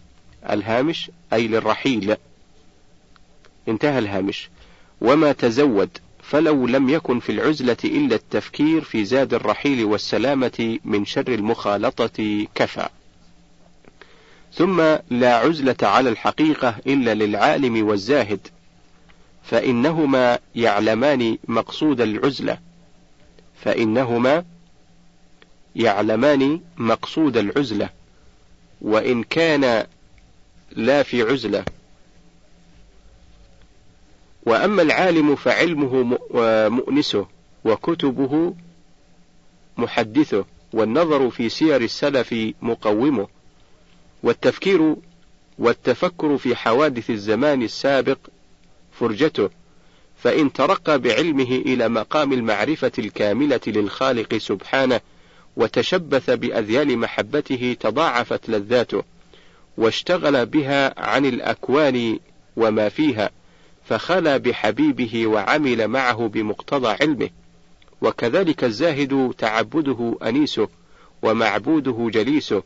الهامش 0.51 1.11
أي 1.33 1.49
للرحيل. 1.49 2.17
انتهى 3.69 3.99
الهامش. 3.99 4.51
وما 5.01 5.33
تزود 5.33 5.91
فلو 6.23 6.67
لم 6.67 6.89
يكن 6.89 7.21
في 7.21 7.33
العزلة 7.33 7.77
إلا 7.85 8.15
التفكير 8.15 8.85
في 8.85 9.05
زاد 9.05 9.35
الرحيل 9.35 9.85
والسلامة 9.85 10.79
من 10.85 11.05
شر 11.05 11.29
المخالطة 11.29 12.47
كفى. 12.55 12.89
ثم 14.55 14.81
لا 15.11 15.37
عزلة 15.37 15.77
على 15.83 16.11
الحقيقة 16.11 16.75
إلا 16.87 17.15
للعالم 17.15 17.87
والزاهد. 17.87 18.49
فإنهما 19.47 20.39
يعلمان 20.55 21.39
مقصود 21.49 22.01
العزلة. 22.01 22.59
فإنهما 23.63 24.45
يعلمان 25.77 26.61
مقصود 26.77 27.37
العزلة. 27.37 27.91
وإن 28.81 29.23
كان 29.23 29.87
لا 30.73 31.03
في 31.03 31.23
عزلة. 31.23 31.65
وأما 34.47 34.83
العالم 34.83 35.37
فعلمه 35.37 36.19
مؤنسه 36.69 37.27
وكتبه 37.65 38.55
محدثه 39.77 40.45
والنظر 40.73 41.31
في 41.31 41.49
سير 41.49 41.83
السلف 41.83 42.35
مقومه. 42.63 43.29
والتفكير 44.23 44.97
والتفكر 45.59 46.39
في 46.39 46.57
حوادث 46.57 47.11
الزمان 47.11 47.63
السابق 47.63 48.19
فرجته 49.01 49.51
فإن 50.23 50.53
ترقى 50.53 50.99
بعلمه 50.99 51.63
إلى 51.67 51.89
مقام 51.89 52.33
المعرفة 52.33 52.93
الكاملة 52.99 53.61
للخالق 53.67 54.37
سبحانه 54.37 55.01
وتشبث 55.57 56.31
بأذيال 56.31 56.99
محبته 56.99 57.77
تضاعفت 57.81 58.51
لذاته 58.51 59.03
واشتغل 59.77 60.47
بها 60.47 61.01
عن 61.01 61.27
الأكوان 61.27 62.19
وما 62.57 62.89
فيها 62.89 63.31
فخلا 63.85 64.37
بحبيبه 64.37 65.27
وعمل 65.27 65.89
معه 65.89 66.29
بمقتضى 66.29 66.97
علمه 67.01 67.31
وكذلك 68.03 68.65
الزاهد 68.65 69.35
تعبده 69.39 70.19
أنيسه 70.23 70.69
ومعبوده 71.23 72.11
جليسه 72.13 72.63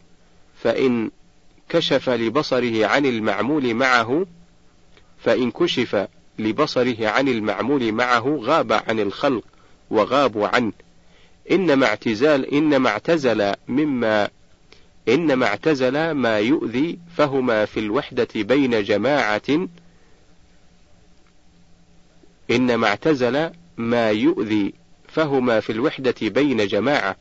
فإن 0.63 1.11
كشف 1.69 2.09
لبصره 2.09 2.87
عن 2.87 3.07
المعمول 3.07 3.75
معه 3.75 4.27
فإن 5.19 5.51
كشف 5.51 6.09
لبصره 6.41 7.09
عن 7.09 7.29
المعمول 7.29 7.93
معه 7.93 8.39
غاب 8.43 8.73
عن 8.73 9.01
الخلق 9.01 9.45
وغابوا 9.91 10.49
عنه. 10.49 10.73
إنما 11.51 11.87
اعتزال 11.87 12.55
إنما 12.55 12.91
اعتزل 12.91 13.55
مما 13.69 14.29
إنما 15.09 15.47
اعتزل 15.47 16.11
ما 16.11 16.39
يؤذي 16.39 16.99
فهما 17.17 17.65
في 17.65 17.81
الوحدة 17.81 18.29
بين 18.35 18.83
جماعة. 18.83 19.69
إنما 22.51 22.87
اعتزل 22.87 23.51
ما 23.77 24.11
يؤذي 24.11 24.73
فهما 25.09 25.61
في 25.61 25.73
الوحدة 25.73 26.15
بين 26.23 26.67
جماعة. 26.67 27.17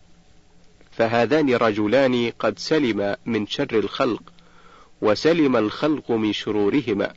فهذان 0.92 1.56
رجلان 1.56 2.32
قد 2.40 2.60
سلم 2.60 3.16
من 3.26 3.48
شر 3.48 3.80
الخلق 3.80 4.22
وسلم 5.02 5.56
الخلق 5.56 6.12
من 6.12 6.34
شرورهما. 6.34 7.14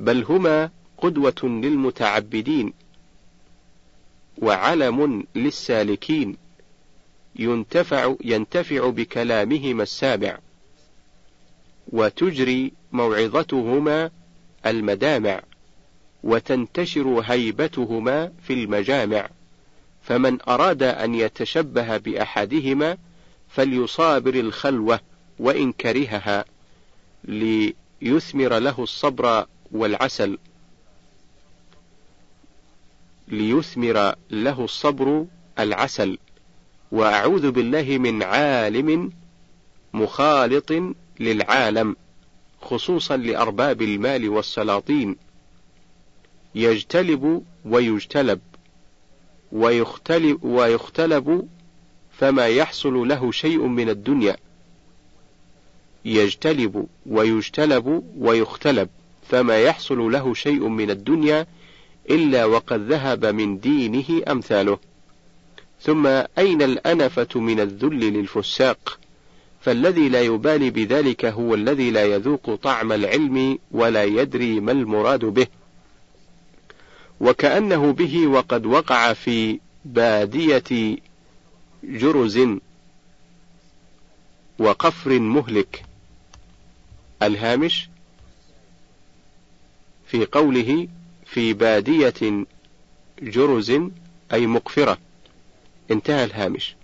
بل 0.00 0.24
هما 0.24 0.70
قدوة 0.98 1.34
للمتعبدين 1.42 2.72
وعلم 4.38 5.24
للسالكين. 5.34 6.36
ينتفع 7.36 8.14
ينتفع 8.24 8.90
بكلامهما 8.90 9.82
السامع 9.82 10.38
وتجري 11.92 12.72
موعظتهما 12.92 14.10
المدامع. 14.66 15.42
وتنتشر 16.22 17.22
هيبتهما 17.26 18.32
في 18.42 18.52
المجامع. 18.52 19.28
فمن 20.02 20.38
أراد 20.48 20.82
أن 20.82 21.14
يتشبه 21.14 21.96
بأحدهما 21.96 22.96
فليصابر 23.48 24.34
الخلوة 24.34 25.00
وإن 25.38 25.72
كرهها 25.72 26.44
ليثمر 27.24 28.58
له 28.58 28.82
الصبر 28.82 29.46
والعسل 29.72 30.38
ليثمر 33.28 34.14
له 34.30 34.64
الصبر 34.64 35.26
العسل. 35.58 36.18
وأعوذ 36.92 37.50
بالله 37.50 37.98
من 37.98 38.22
عالم 38.22 39.12
مخالط 39.92 40.72
للعالم 41.20 41.96
خصوصا 42.62 43.16
لأرباب 43.16 43.82
المال 43.82 44.28
والسلاطين. 44.28 45.16
يجتلب 46.54 47.44
ويجتلب 47.64 48.40
ويختلب, 49.52 50.44
ويختلب 50.44 51.48
فما 52.18 52.46
يحصل 52.46 53.08
له 53.08 53.32
شيء 53.32 53.66
من 53.66 53.88
الدنيا. 53.90 54.36
يجتلب 56.04 56.86
ويجتلب 57.06 58.14
ويختلب. 58.18 58.88
فما 59.30 59.58
يحصل 59.58 59.98
له 60.12 60.34
شيء 60.34 60.68
من 60.68 60.90
الدنيا 60.90 61.46
إلا 62.10 62.44
وقد 62.44 62.80
ذهب 62.92 63.26
من 63.26 63.58
دينه 63.60 64.22
أمثاله. 64.28 64.78
ثم 65.82 66.06
أين 66.38 66.62
الأنفة 66.62 67.40
من 67.40 67.60
الذل 67.60 68.00
للفساق؟ 68.00 68.98
فالذي 69.60 70.08
لا 70.08 70.22
يبالي 70.22 70.70
بذلك 70.70 71.24
هو 71.24 71.54
الذي 71.54 71.90
لا 71.90 72.04
يذوق 72.04 72.54
طعم 72.54 72.92
العلم 72.92 73.58
ولا 73.70 74.04
يدري 74.04 74.60
ما 74.60 74.72
المراد 74.72 75.24
به. 75.24 75.46
وكأنه 77.20 77.92
به 77.92 78.26
وقد 78.26 78.66
وقع 78.66 79.12
في 79.12 79.60
بادية 79.84 80.96
جرز 81.84 82.40
وقفر 84.58 85.18
مهلك. 85.18 85.82
الهامش 87.22 87.88
في 90.10 90.26
قوله 90.26 90.88
في 91.26 91.52
بادية 91.52 92.44
جرز 93.22 93.72
أي 94.32 94.46
مقفرة. 94.46 94.98
انتهى 95.90 96.24
الهامش. 96.24 96.74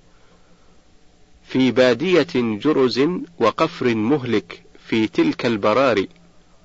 في 1.46 1.70
بادية 1.70 2.26
جرز 2.34 3.00
وقفر 3.38 3.94
مهلك 3.94 4.62
في 4.88 5.06
تلك 5.06 5.46
البراري 5.46 6.08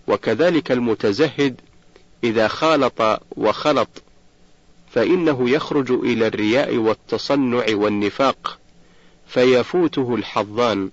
وكذلك 0.07 0.72
المتزهد 0.72 1.62
إذا 2.24 2.47
خالط 2.47 3.22
وخلط 3.38 3.89
فإنه 4.91 5.49
يخرج 5.49 5.91
إلى 5.91 6.28
الرياء 6.28 6.76
والتصنع 6.76 7.66
والنفاق 7.70 8.59
فيفوته 9.28 10.16
الحظان 10.16 10.89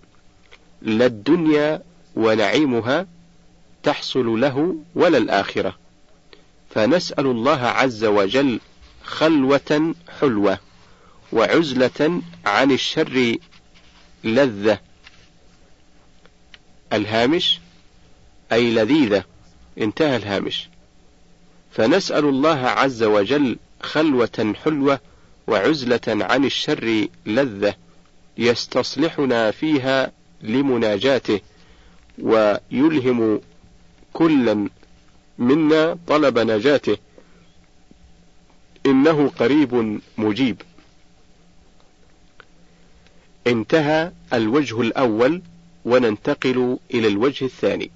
لا 0.83 1.07
الدنيا 1.07 1.83
ونعيمها 2.17 3.07
تحصل 3.83 4.41
له 4.41 4.77
ولا 4.95 5.19
الآخرة. 5.19 5.77
فنسأل 6.71 7.27
الله 7.27 7.61
عز 7.61 8.05
وجل 8.05 8.61
خلوة 9.05 9.95
حلوة 10.21 10.59
وعزلة 11.33 12.23
عن 12.47 12.71
الشر 12.71 13.37
لذة. 14.25 14.79
الهامش 16.93 17.61
أي 18.53 18.71
لذيذة. 18.71 19.25
انتهى 19.79 20.17
الهامش. 20.17 20.69
فنسأل 21.71 22.25
الله 22.25 22.59
عز 22.59 23.03
وجل 23.03 23.57
خلوة 23.83 24.55
حلوة 24.65 25.01
وعزلة 25.47 26.01
عن 26.07 26.45
الشر 26.45 27.07
لذة 27.27 27.75
يستصلحنا 28.39 29.51
فيها 29.51 30.13
لمناجاته 30.43 31.41
ويلهم 32.19 33.41
كلا 34.19 34.69
منا 35.39 35.99
طلب 36.07 36.39
نجاته. 36.39 36.97
إنه 38.87 39.29
قريب 39.29 40.01
مجيب. 40.19 40.63
انتهى 43.47 44.13
الوجه 44.33 44.81
الأول 44.81 45.43
وننتقل 45.85 46.79
إلى 46.95 47.09
الوجه 47.09 47.45
الثاني. 47.45 47.91